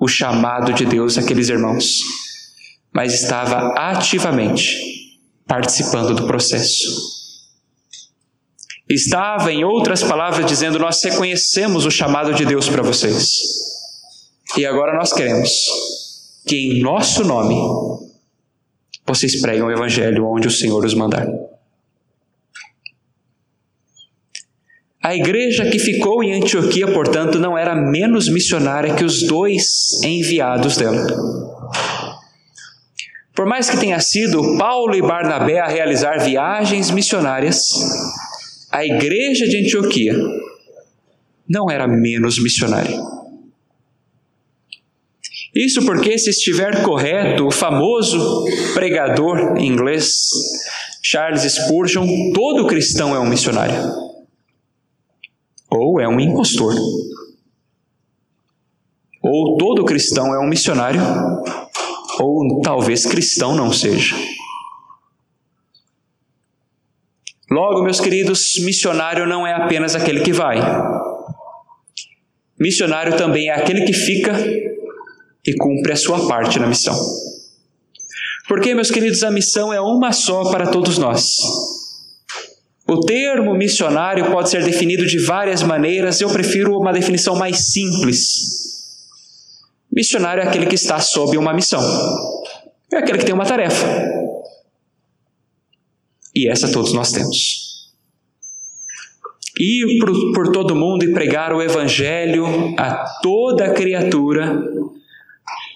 o 0.00 0.08
chamado 0.08 0.72
de 0.72 0.86
Deus 0.86 1.18
àqueles 1.18 1.50
irmãos, 1.50 1.98
mas 2.92 3.12
estava 3.12 3.74
ativamente 3.76 5.18
participando 5.46 6.14
do 6.14 6.26
processo. 6.26 7.20
Estava, 8.88 9.52
em 9.52 9.62
outras 9.62 10.02
palavras, 10.02 10.46
dizendo: 10.46 10.78
Nós 10.78 11.00
reconhecemos 11.04 11.84
o 11.84 11.90
chamado 11.90 12.34
de 12.34 12.44
Deus 12.44 12.68
para 12.68 12.82
vocês. 12.82 13.36
E 14.56 14.66
agora 14.66 14.96
nós 14.96 15.12
queremos 15.12 15.50
que, 16.46 16.56
em 16.56 16.82
nosso 16.82 17.22
nome, 17.22 17.54
vocês 19.06 19.40
preguem 19.40 19.62
o 19.62 19.70
Evangelho 19.70 20.26
onde 20.26 20.48
o 20.48 20.50
Senhor 20.50 20.84
os 20.84 20.94
mandar. 20.94 21.28
A 25.02 25.16
igreja 25.16 25.70
que 25.70 25.78
ficou 25.78 26.22
em 26.22 26.34
Antioquia, 26.34 26.86
portanto, 26.92 27.38
não 27.38 27.56
era 27.56 27.74
menos 27.74 28.28
missionária 28.28 28.94
que 28.94 29.02
os 29.02 29.22
dois 29.26 30.02
enviados 30.04 30.76
dela. 30.76 31.06
Por 33.34 33.46
mais 33.46 33.70
que 33.70 33.78
tenha 33.78 33.98
sido 33.98 34.58
Paulo 34.58 34.94
e 34.94 35.00
Barnabé 35.00 35.58
a 35.58 35.68
realizar 35.68 36.18
viagens 36.18 36.90
missionárias, 36.90 37.70
a 38.70 38.84
igreja 38.84 39.46
de 39.48 39.64
Antioquia 39.64 40.14
não 41.48 41.70
era 41.70 41.88
menos 41.88 42.38
missionária. 42.38 43.00
Isso 45.54 45.82
porque, 45.86 46.18
se 46.18 46.28
estiver 46.28 46.82
correto, 46.82 47.46
o 47.46 47.50
famoso 47.50 48.44
pregador 48.74 49.56
inglês 49.56 50.28
Charles 51.02 51.50
Spurgeon, 51.50 52.06
todo 52.34 52.66
cristão 52.66 53.16
é 53.16 53.18
um 53.18 53.26
missionário 53.26 54.09
ou 55.70 56.00
é 56.00 56.08
um 56.08 56.18
impostor. 56.18 56.74
Ou 59.22 59.56
todo 59.58 59.84
cristão 59.84 60.34
é 60.34 60.38
um 60.38 60.48
missionário, 60.48 61.00
ou 62.18 62.60
talvez 62.62 63.06
cristão 63.06 63.54
não 63.54 63.72
seja. 63.72 64.16
Logo, 67.50 67.82
meus 67.82 68.00
queridos, 68.00 68.54
missionário 68.64 69.26
não 69.26 69.46
é 69.46 69.52
apenas 69.52 69.94
aquele 69.94 70.20
que 70.20 70.32
vai. 70.32 70.58
Missionário 72.58 73.16
também 73.16 73.48
é 73.48 73.54
aquele 73.54 73.84
que 73.84 73.92
fica 73.92 74.32
e 75.46 75.56
cumpre 75.56 75.92
a 75.92 75.96
sua 75.96 76.28
parte 76.28 76.58
na 76.58 76.66
missão. 76.66 76.94
Porque, 78.48 78.74
meus 78.74 78.90
queridos, 78.90 79.22
a 79.22 79.30
missão 79.30 79.72
é 79.72 79.80
uma 79.80 80.12
só 80.12 80.50
para 80.50 80.70
todos 80.70 80.98
nós. 80.98 81.36
O 82.90 82.98
termo 83.02 83.54
missionário 83.54 84.32
pode 84.32 84.50
ser 84.50 84.64
definido 84.64 85.06
de 85.06 85.16
várias 85.24 85.62
maneiras, 85.62 86.20
eu 86.20 86.28
prefiro 86.28 86.76
uma 86.76 86.92
definição 86.92 87.36
mais 87.36 87.70
simples. 87.70 89.06
Missionário 89.92 90.42
é 90.42 90.48
aquele 90.48 90.66
que 90.66 90.74
está 90.74 90.98
sob 90.98 91.38
uma 91.38 91.54
missão, 91.54 91.80
é 92.92 92.96
aquele 92.96 93.18
que 93.18 93.24
tem 93.24 93.32
uma 93.32 93.46
tarefa. 93.46 93.86
E 96.34 96.48
essa 96.48 96.72
todos 96.72 96.92
nós 96.92 97.12
temos. 97.12 97.92
Ir 99.56 100.00
por, 100.00 100.32
por 100.32 100.52
todo 100.52 100.74
mundo 100.74 101.04
e 101.04 101.12
pregar 101.12 101.52
o 101.52 101.62
Evangelho 101.62 102.74
a 102.76 103.04
toda 103.22 103.72
criatura 103.72 104.64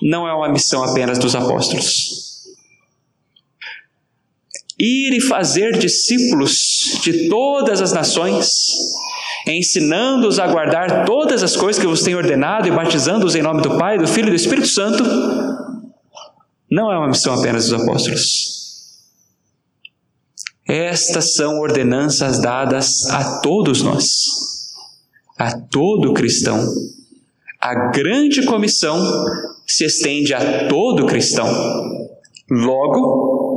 não 0.03 0.27
é 0.27 0.35
uma 0.35 0.49
missão 0.49 0.83
apenas 0.83 1.17
dos 1.17 1.37
apóstolos 1.37 2.24
ir 4.79 5.17
e 5.17 5.21
fazer 5.21 5.79
discípulos 5.79 7.01
de 7.03 7.29
todas 7.29 7.81
as 7.81 7.93
nações, 7.93 8.47
ensinando-os 9.47 10.39
a 10.39 10.47
guardar 10.47 11.05
todas 11.05 11.43
as 11.43 11.57
coisas 11.57 11.81
que 11.81 11.87
vos 11.87 12.03
tenho 12.03 12.19
ordenado 12.19 12.67
e 12.67 12.71
batizando-os 12.71 13.35
em 13.35 13.43
nome 13.43 13.63
do 13.63 13.79
Pai, 13.79 13.99
do 13.99 14.07
Filho 14.07 14.29
e 14.29 14.31
do 14.31 14.37
Espírito 14.37 14.69
Santo, 14.69 15.05
não 16.71 16.91
é 16.91 16.99
uma 16.99 17.09
missão 17.09 17.35
apenas 17.35 17.69
dos 17.69 17.81
apóstolos. 17.81 18.55
Estas 20.67 21.35
são 21.35 21.61
ordenanças 21.61 22.41
dadas 22.41 23.07
a 23.11 23.41
todos 23.41 23.83
nós, 23.83 24.73
a 25.39 25.57
todo 25.69 26.15
cristão. 26.15 26.67
A 27.61 27.91
grande 27.91 28.45
comissão 28.45 28.99
se 29.67 29.85
estende 29.85 30.33
a 30.33 30.69
todo 30.69 31.07
cristão. 31.07 31.47
Logo, 32.51 33.54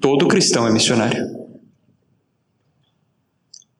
Todo 0.00 0.28
cristão 0.28 0.66
é 0.66 0.70
missionário. 0.70 1.36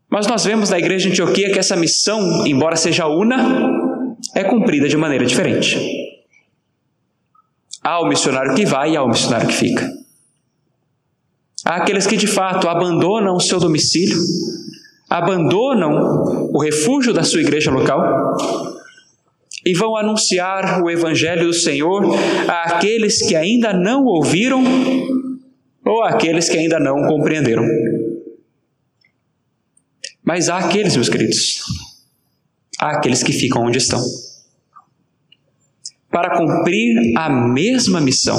Mas 0.08 0.26
nós 0.26 0.44
vemos 0.44 0.70
na 0.70 0.78
igreja 0.78 1.10
de 1.10 1.12
Antioquia 1.12 1.52
que 1.52 1.58
essa 1.58 1.76
missão, 1.76 2.46
embora 2.46 2.76
seja 2.76 3.06
una, 3.06 4.16
é 4.34 4.44
cumprida 4.44 4.88
de 4.88 4.96
maneira 4.96 5.26
diferente. 5.26 5.78
Há 7.82 8.00
o 8.00 8.08
missionário 8.08 8.54
que 8.54 8.64
vai 8.64 8.92
e 8.92 8.96
há 8.96 9.02
o 9.02 9.08
missionário 9.08 9.46
que 9.46 9.54
fica. 9.54 9.88
Há 11.64 11.76
aqueles 11.76 12.06
que 12.06 12.16
de 12.16 12.26
fato 12.26 12.68
abandonam 12.68 13.34
o 13.34 13.40
seu 13.40 13.58
domicílio, 13.58 14.16
abandonam 15.10 16.50
o 16.52 16.62
refúgio 16.62 17.12
da 17.12 17.22
sua 17.22 17.40
igreja 17.40 17.70
local 17.70 18.36
e 19.64 19.74
vão 19.74 19.96
anunciar 19.96 20.82
o 20.82 20.88
evangelho 20.88 21.46
do 21.46 21.52
Senhor 21.52 22.04
àqueles 22.48 23.20
que 23.26 23.34
ainda 23.34 23.72
não 23.72 24.04
ouviram 24.04 24.62
ou 25.86 26.02
aqueles 26.02 26.48
que 26.48 26.58
ainda 26.58 26.80
não 26.80 27.06
compreenderam. 27.06 27.64
Mas 30.24 30.48
há 30.48 30.58
aqueles, 30.58 30.96
meus 30.96 31.08
queridos, 31.08 31.62
há 32.80 32.90
aqueles 32.96 33.22
que 33.22 33.32
ficam 33.32 33.64
onde 33.64 33.78
estão 33.78 34.02
para 36.10 36.36
cumprir 36.38 37.12
a 37.14 37.28
mesma 37.28 38.00
missão, 38.00 38.38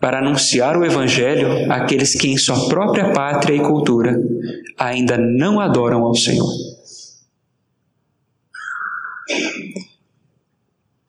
para 0.00 0.18
anunciar 0.18 0.78
o 0.78 0.84
Evangelho 0.84 1.70
àqueles 1.70 2.14
que 2.14 2.26
em 2.26 2.38
sua 2.38 2.68
própria 2.70 3.12
pátria 3.12 3.54
e 3.54 3.60
cultura 3.60 4.18
ainda 4.78 5.18
não 5.18 5.60
adoram 5.60 6.02
ao 6.02 6.14
Senhor. 6.14 6.48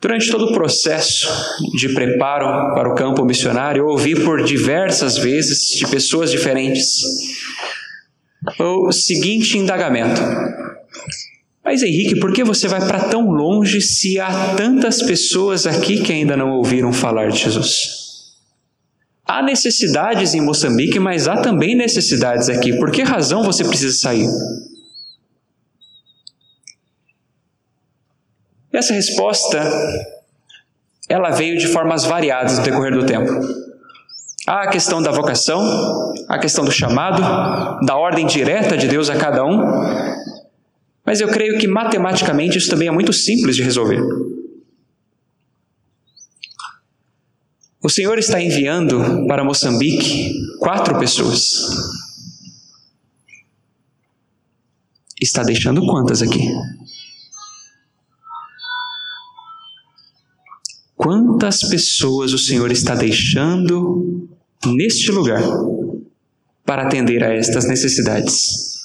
Durante 0.03 0.29
todo 0.29 0.47
o 0.47 0.51
processo 0.51 1.29
de 1.77 1.87
preparo 1.93 2.75
para 2.75 2.89
o 2.89 2.93
campo 2.93 3.23
missionário, 3.23 3.83
eu 3.83 3.87
ouvi 3.87 4.21
por 4.21 4.43
diversas 4.43 5.17
vezes 5.17 5.69
de 5.69 5.87
pessoas 5.87 6.29
diferentes 6.29 6.97
o 8.59 8.91
seguinte 8.91 9.57
indagamento: 9.57 10.21
Mas 11.63 11.81
Henrique, 11.81 12.19
por 12.19 12.33
que 12.33 12.43
você 12.43 12.67
vai 12.67 12.85
para 12.85 13.05
tão 13.05 13.31
longe 13.31 13.79
se 13.79 14.19
há 14.19 14.55
tantas 14.57 15.01
pessoas 15.01 15.65
aqui 15.65 16.01
que 16.01 16.11
ainda 16.11 16.35
não 16.35 16.51
ouviram 16.51 16.91
falar 16.91 17.29
de 17.29 17.39
Jesus? 17.39 18.03
Há 19.25 19.41
necessidades 19.41 20.33
em 20.33 20.41
Moçambique, 20.41 20.99
mas 20.99 21.29
há 21.29 21.37
também 21.37 21.77
necessidades 21.77 22.49
aqui. 22.49 22.73
Por 22.73 22.91
que 22.91 23.03
razão 23.03 23.41
você 23.41 23.63
precisa 23.63 23.97
sair? 23.97 24.27
Essa 28.73 28.93
resposta 28.93 29.61
ela 31.07 31.29
veio 31.29 31.57
de 31.57 31.67
formas 31.67 32.05
variadas 32.05 32.57
no 32.57 32.63
decorrer 32.63 32.93
do 32.93 33.05
tempo. 33.05 33.31
Há 34.47 34.63
a 34.63 34.67
questão 34.67 35.01
da 35.01 35.11
vocação, 35.11 36.13
a 36.27 36.39
questão 36.39 36.65
do 36.65 36.71
chamado, 36.71 37.21
da 37.85 37.95
ordem 37.95 38.25
direta 38.25 38.75
de 38.75 38.87
Deus 38.87 39.09
a 39.09 39.15
cada 39.15 39.45
um, 39.45 39.61
mas 41.05 41.21
eu 41.21 41.27
creio 41.27 41.59
que 41.59 41.67
matematicamente 41.67 42.57
isso 42.57 42.69
também 42.69 42.87
é 42.87 42.91
muito 42.91 43.13
simples 43.13 43.55
de 43.55 43.61
resolver. 43.61 44.01
O 47.81 47.89
Senhor 47.89 48.17
está 48.17 48.41
enviando 48.41 49.27
para 49.27 49.43
Moçambique 49.43 50.33
quatro 50.59 50.97
pessoas. 50.97 51.51
Está 55.21 55.43
deixando 55.43 55.85
quantas 55.85 56.21
aqui? 56.21 56.49
Quantas 61.43 61.67
pessoas 61.67 62.31
o 62.31 62.37
Senhor 62.37 62.71
está 62.71 62.95
deixando 62.95 64.29
neste 64.65 65.11
lugar 65.11 65.43
para 66.63 66.83
atender 66.83 67.21
a 67.21 67.33
estas 67.33 67.67
necessidades? 67.67 68.79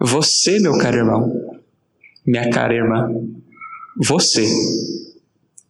Você, 0.00 0.58
meu 0.58 0.76
caro 0.78 0.96
irmão, 0.96 1.60
minha 2.26 2.50
cara 2.50 2.74
irmã, 2.74 3.08
você 3.96 4.44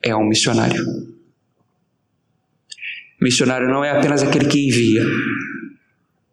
é 0.02 0.16
um 0.16 0.26
missionário. 0.26 0.82
Missionário 3.20 3.68
não 3.68 3.84
é 3.84 3.90
apenas 3.90 4.22
aquele 4.22 4.48
que 4.48 4.66
envia, 4.66 5.02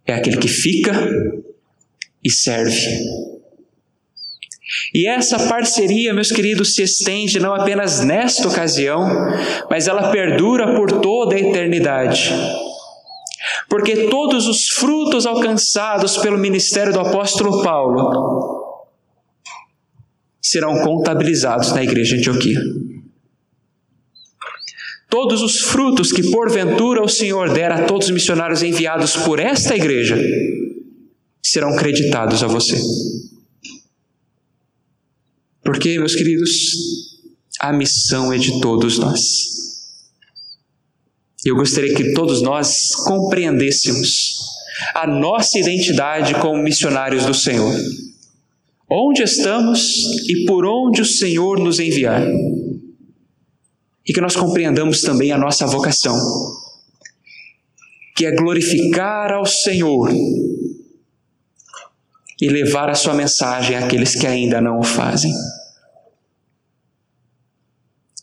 é 0.06 0.14
aquele 0.14 0.38
que 0.38 0.48
fica 0.48 0.94
e 2.24 2.32
serve 2.32 3.31
e 4.94 5.08
essa 5.08 5.48
parceria, 5.48 6.14
meus 6.14 6.32
queridos, 6.32 6.76
se 6.76 6.84
estende 6.84 7.40
não 7.40 7.54
apenas 7.54 8.04
nesta 8.04 8.48
ocasião, 8.48 9.08
mas 9.70 9.88
ela 9.88 10.12
perdura 10.12 10.76
por 10.76 11.02
toda 11.02 11.36
a 11.36 11.40
eternidade. 11.40 12.32
Porque 13.70 14.08
todos 14.08 14.48
os 14.48 14.70
frutos 14.70 15.26
alcançados 15.26 16.18
pelo 16.18 16.38
ministério 16.38 16.94
do 16.94 17.00
apóstolo 17.00 17.64
Paulo 17.64 18.62
serão 20.42 20.80
contabilizados 20.80 21.72
na 21.72 21.84
igreja 21.84 22.18
de 22.18 22.30
Antioquia. 22.30 22.60
todos 25.10 25.42
os 25.42 25.60
frutos 25.60 26.10
que 26.12 26.32
porventura 26.32 27.04
o 27.04 27.10
Senhor 27.10 27.52
der 27.52 27.70
a 27.70 27.84
todos 27.84 28.08
os 28.08 28.14
missionários 28.14 28.64
enviados 28.64 29.18
por 29.18 29.40
esta 29.40 29.76
igreja 29.76 30.18
serão 31.44 31.76
creditados 31.76 32.42
a 32.44 32.48
você. 32.48 32.80
Porque, 35.72 35.98
meus 35.98 36.14
queridos, 36.14 36.52
a 37.58 37.72
missão 37.72 38.34
é 38.34 38.38
de 38.38 38.60
todos 38.60 38.98
nós. 38.98 39.24
Eu 41.46 41.56
gostaria 41.56 41.96
que 41.96 42.12
todos 42.12 42.42
nós 42.42 42.94
compreendêssemos 43.06 44.36
a 44.94 45.08
nossa 45.08 45.58
identidade 45.58 46.36
como 46.42 46.62
missionários 46.62 47.26
do 47.26 47.34
Senhor. 47.34 47.74
Onde 48.90 49.24
estamos 49.24 50.04
e 50.28 50.44
por 50.46 50.66
onde 50.66 51.04
o 51.04 51.06
Senhor 51.06 51.58
nos 51.58 51.80
enviar. 51.80 52.22
E 54.06 54.12
que 54.12 54.20
nós 54.20 54.36
compreendamos 54.36 55.00
também 55.00 55.32
a 55.32 55.38
nossa 55.38 55.66
vocação, 55.66 56.18
que 58.14 58.26
é 58.26 58.36
glorificar 58.36 59.32
ao 59.32 59.46
Senhor 59.46 60.12
e 62.42 62.50
levar 62.50 62.90
a 62.90 62.96
sua 62.96 63.14
mensagem 63.14 63.78
àqueles 63.78 64.16
que 64.16 64.28
ainda 64.28 64.60
não 64.60 64.78
o 64.78 64.84
fazem. 64.84 65.32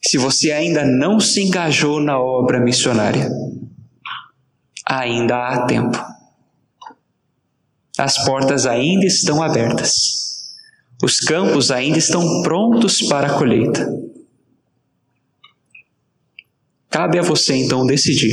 Se 0.08 0.16
você 0.16 0.52
ainda 0.52 0.86
não 0.86 1.20
se 1.20 1.42
engajou 1.42 2.00
na 2.00 2.18
obra 2.18 2.58
missionária, 2.58 3.28
ainda 4.82 5.36
há 5.36 5.66
tempo. 5.66 6.02
As 7.98 8.24
portas 8.24 8.64
ainda 8.64 9.04
estão 9.04 9.42
abertas. 9.42 10.54
Os 11.02 11.20
campos 11.20 11.70
ainda 11.70 11.98
estão 11.98 12.40
prontos 12.40 13.02
para 13.02 13.26
a 13.26 13.38
colheita. 13.38 13.86
Cabe 16.88 17.18
a 17.18 17.22
você 17.22 17.56
então 17.56 17.86
decidir 17.86 18.32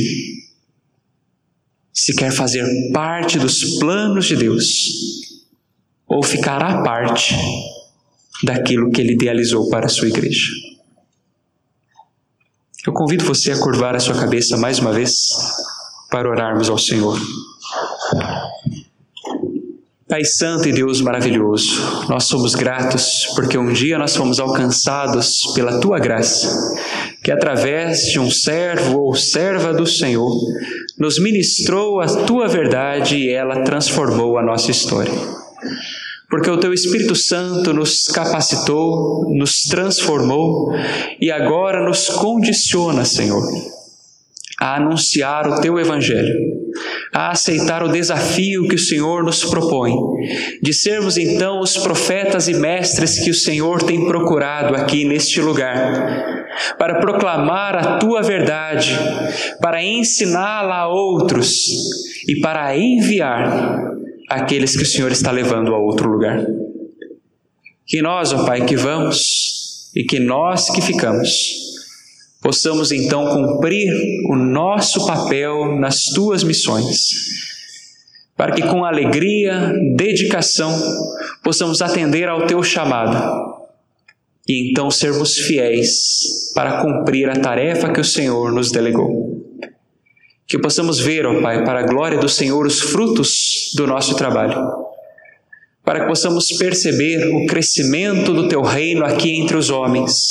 se 1.92 2.16
quer 2.16 2.32
fazer 2.32 2.64
parte 2.94 3.38
dos 3.38 3.78
planos 3.78 4.24
de 4.24 4.36
Deus 4.36 4.64
ou 6.06 6.22
ficar 6.22 6.62
à 6.62 6.82
parte 6.82 7.36
daquilo 8.44 8.90
que 8.90 9.02
ele 9.02 9.12
idealizou 9.12 9.68
para 9.68 9.84
a 9.84 9.90
sua 9.90 10.08
igreja. 10.08 10.65
Eu 12.86 12.92
convido 12.92 13.24
você 13.24 13.50
a 13.50 13.58
curvar 13.58 13.96
a 13.96 14.00
sua 14.00 14.14
cabeça 14.14 14.56
mais 14.56 14.78
uma 14.78 14.92
vez 14.92 15.28
para 16.08 16.30
orarmos 16.30 16.70
ao 16.70 16.78
Senhor. 16.78 17.20
Pai 20.08 20.24
Santo 20.24 20.68
e 20.68 20.72
Deus 20.72 21.00
maravilhoso, 21.00 22.06
nós 22.08 22.24
somos 22.24 22.54
gratos 22.54 23.26
porque 23.34 23.58
um 23.58 23.72
dia 23.72 23.98
nós 23.98 24.14
fomos 24.14 24.38
alcançados 24.38 25.52
pela 25.52 25.80
tua 25.80 25.98
graça, 25.98 26.48
que 27.24 27.32
através 27.32 28.02
de 28.12 28.20
um 28.20 28.30
servo 28.30 29.00
ou 29.00 29.16
serva 29.16 29.74
do 29.74 29.84
Senhor 29.84 30.32
nos 30.96 31.20
ministrou 31.20 32.00
a 32.00 32.06
tua 32.24 32.46
verdade 32.46 33.16
e 33.16 33.30
ela 33.30 33.64
transformou 33.64 34.38
a 34.38 34.42
nossa 34.42 34.70
história 34.70 35.12
porque 36.28 36.50
o 36.50 36.58
Teu 36.58 36.72
Espírito 36.72 37.14
Santo 37.14 37.72
nos 37.72 38.06
capacitou, 38.06 39.32
nos 39.34 39.62
transformou 39.62 40.72
e 41.20 41.30
agora 41.30 41.84
nos 41.84 42.08
condiciona, 42.08 43.04
Senhor, 43.04 43.42
a 44.60 44.76
anunciar 44.76 45.48
o 45.48 45.60
Teu 45.60 45.78
Evangelho, 45.78 46.34
a 47.12 47.30
aceitar 47.30 47.82
o 47.84 47.92
desafio 47.92 48.66
que 48.66 48.74
o 48.74 48.78
Senhor 48.78 49.22
nos 49.22 49.44
propõe, 49.44 49.94
de 50.60 50.72
sermos 50.72 51.16
então 51.16 51.60
os 51.60 51.76
profetas 51.78 52.48
e 52.48 52.54
mestres 52.54 53.20
que 53.20 53.30
o 53.30 53.34
Senhor 53.34 53.82
tem 53.82 54.06
procurado 54.06 54.74
aqui 54.74 55.04
neste 55.04 55.40
lugar, 55.40 56.44
para 56.76 56.98
proclamar 56.98 57.76
a 57.76 57.98
Tua 57.98 58.20
verdade, 58.22 58.98
para 59.60 59.82
ensiná-la 59.82 60.80
a 60.80 60.88
outros 60.88 61.66
e 62.26 62.40
para 62.40 62.76
enviar 62.76 63.94
aqueles 64.28 64.76
que 64.76 64.82
o 64.82 64.86
Senhor 64.86 65.12
está 65.12 65.30
levando 65.30 65.74
a 65.74 65.78
outro 65.78 66.08
lugar. 66.08 66.44
Que 67.86 68.02
nós, 68.02 68.32
ó 68.32 68.44
Pai, 68.44 68.64
que 68.64 68.76
vamos 68.76 69.90
e 69.94 70.04
que 70.04 70.18
nós 70.18 70.70
que 70.70 70.80
ficamos, 70.80 71.30
possamos 72.42 72.92
então 72.92 73.26
cumprir 73.26 73.92
o 74.30 74.36
nosso 74.36 75.06
papel 75.06 75.78
nas 75.78 76.04
tuas 76.04 76.44
missões, 76.44 77.10
para 78.36 78.52
que 78.52 78.62
com 78.62 78.84
alegria, 78.84 79.72
dedicação, 79.96 80.72
possamos 81.42 81.80
atender 81.80 82.28
ao 82.28 82.46
teu 82.46 82.62
chamado 82.62 83.56
e 84.48 84.70
então 84.70 84.90
sermos 84.90 85.36
fiéis 85.38 86.52
para 86.54 86.82
cumprir 86.82 87.28
a 87.28 87.34
tarefa 87.34 87.92
que 87.92 88.00
o 88.00 88.04
Senhor 88.04 88.52
nos 88.52 88.70
delegou. 88.70 89.45
Que 90.48 90.58
possamos 90.58 91.00
ver, 91.00 91.26
ó 91.26 91.40
Pai, 91.42 91.64
para 91.64 91.80
a 91.80 91.86
glória 91.86 92.18
do 92.18 92.28
Senhor, 92.28 92.64
os 92.64 92.80
frutos 92.80 93.72
do 93.74 93.86
nosso 93.86 94.14
trabalho. 94.14 94.56
Para 95.84 96.00
que 96.00 96.06
possamos 96.06 96.46
perceber 96.56 97.26
o 97.34 97.46
crescimento 97.46 98.32
do 98.32 98.48
Teu 98.48 98.62
reino 98.62 99.04
aqui 99.04 99.32
entre 99.40 99.56
os 99.56 99.70
homens, 99.70 100.28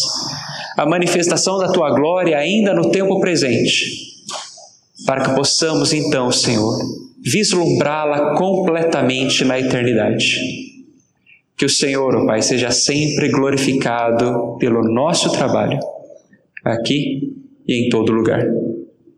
a 0.78 0.86
manifestação 0.86 1.58
da 1.58 1.72
Tua 1.72 1.92
glória 1.92 2.38
ainda 2.38 2.74
no 2.74 2.92
tempo 2.92 3.20
presente. 3.20 4.16
Para 5.06 5.26
que 5.26 5.36
possamos, 5.36 5.92
então, 5.94 6.32
Senhor, 6.32 6.78
vislumbrá-la 7.22 8.36
completamente 8.38 9.44
na 9.44 9.60
eternidade. 9.60 10.38
Que 11.58 11.66
o 11.66 11.70
Senhor, 11.70 12.16
ó 12.16 12.26
Pai, 12.26 12.42
seja 12.42 12.72
sempre 12.72 13.30
glorificado 13.30 14.58
pelo 14.60 14.82
nosso 14.82 15.30
trabalho, 15.32 15.80
aqui 16.64 17.34
e 17.68 17.86
em 17.86 17.90
todo 17.90 18.14
lugar. 18.14 18.46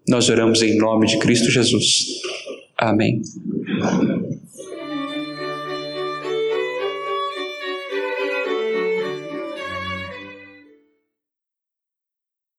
Nós 0.08 0.30
oramos 0.30 0.62
em 0.62 0.78
nome 0.78 1.06
de 1.06 1.18
Cristo 1.20 1.52
Jesus. 1.52 2.06
Amém. 2.78 3.22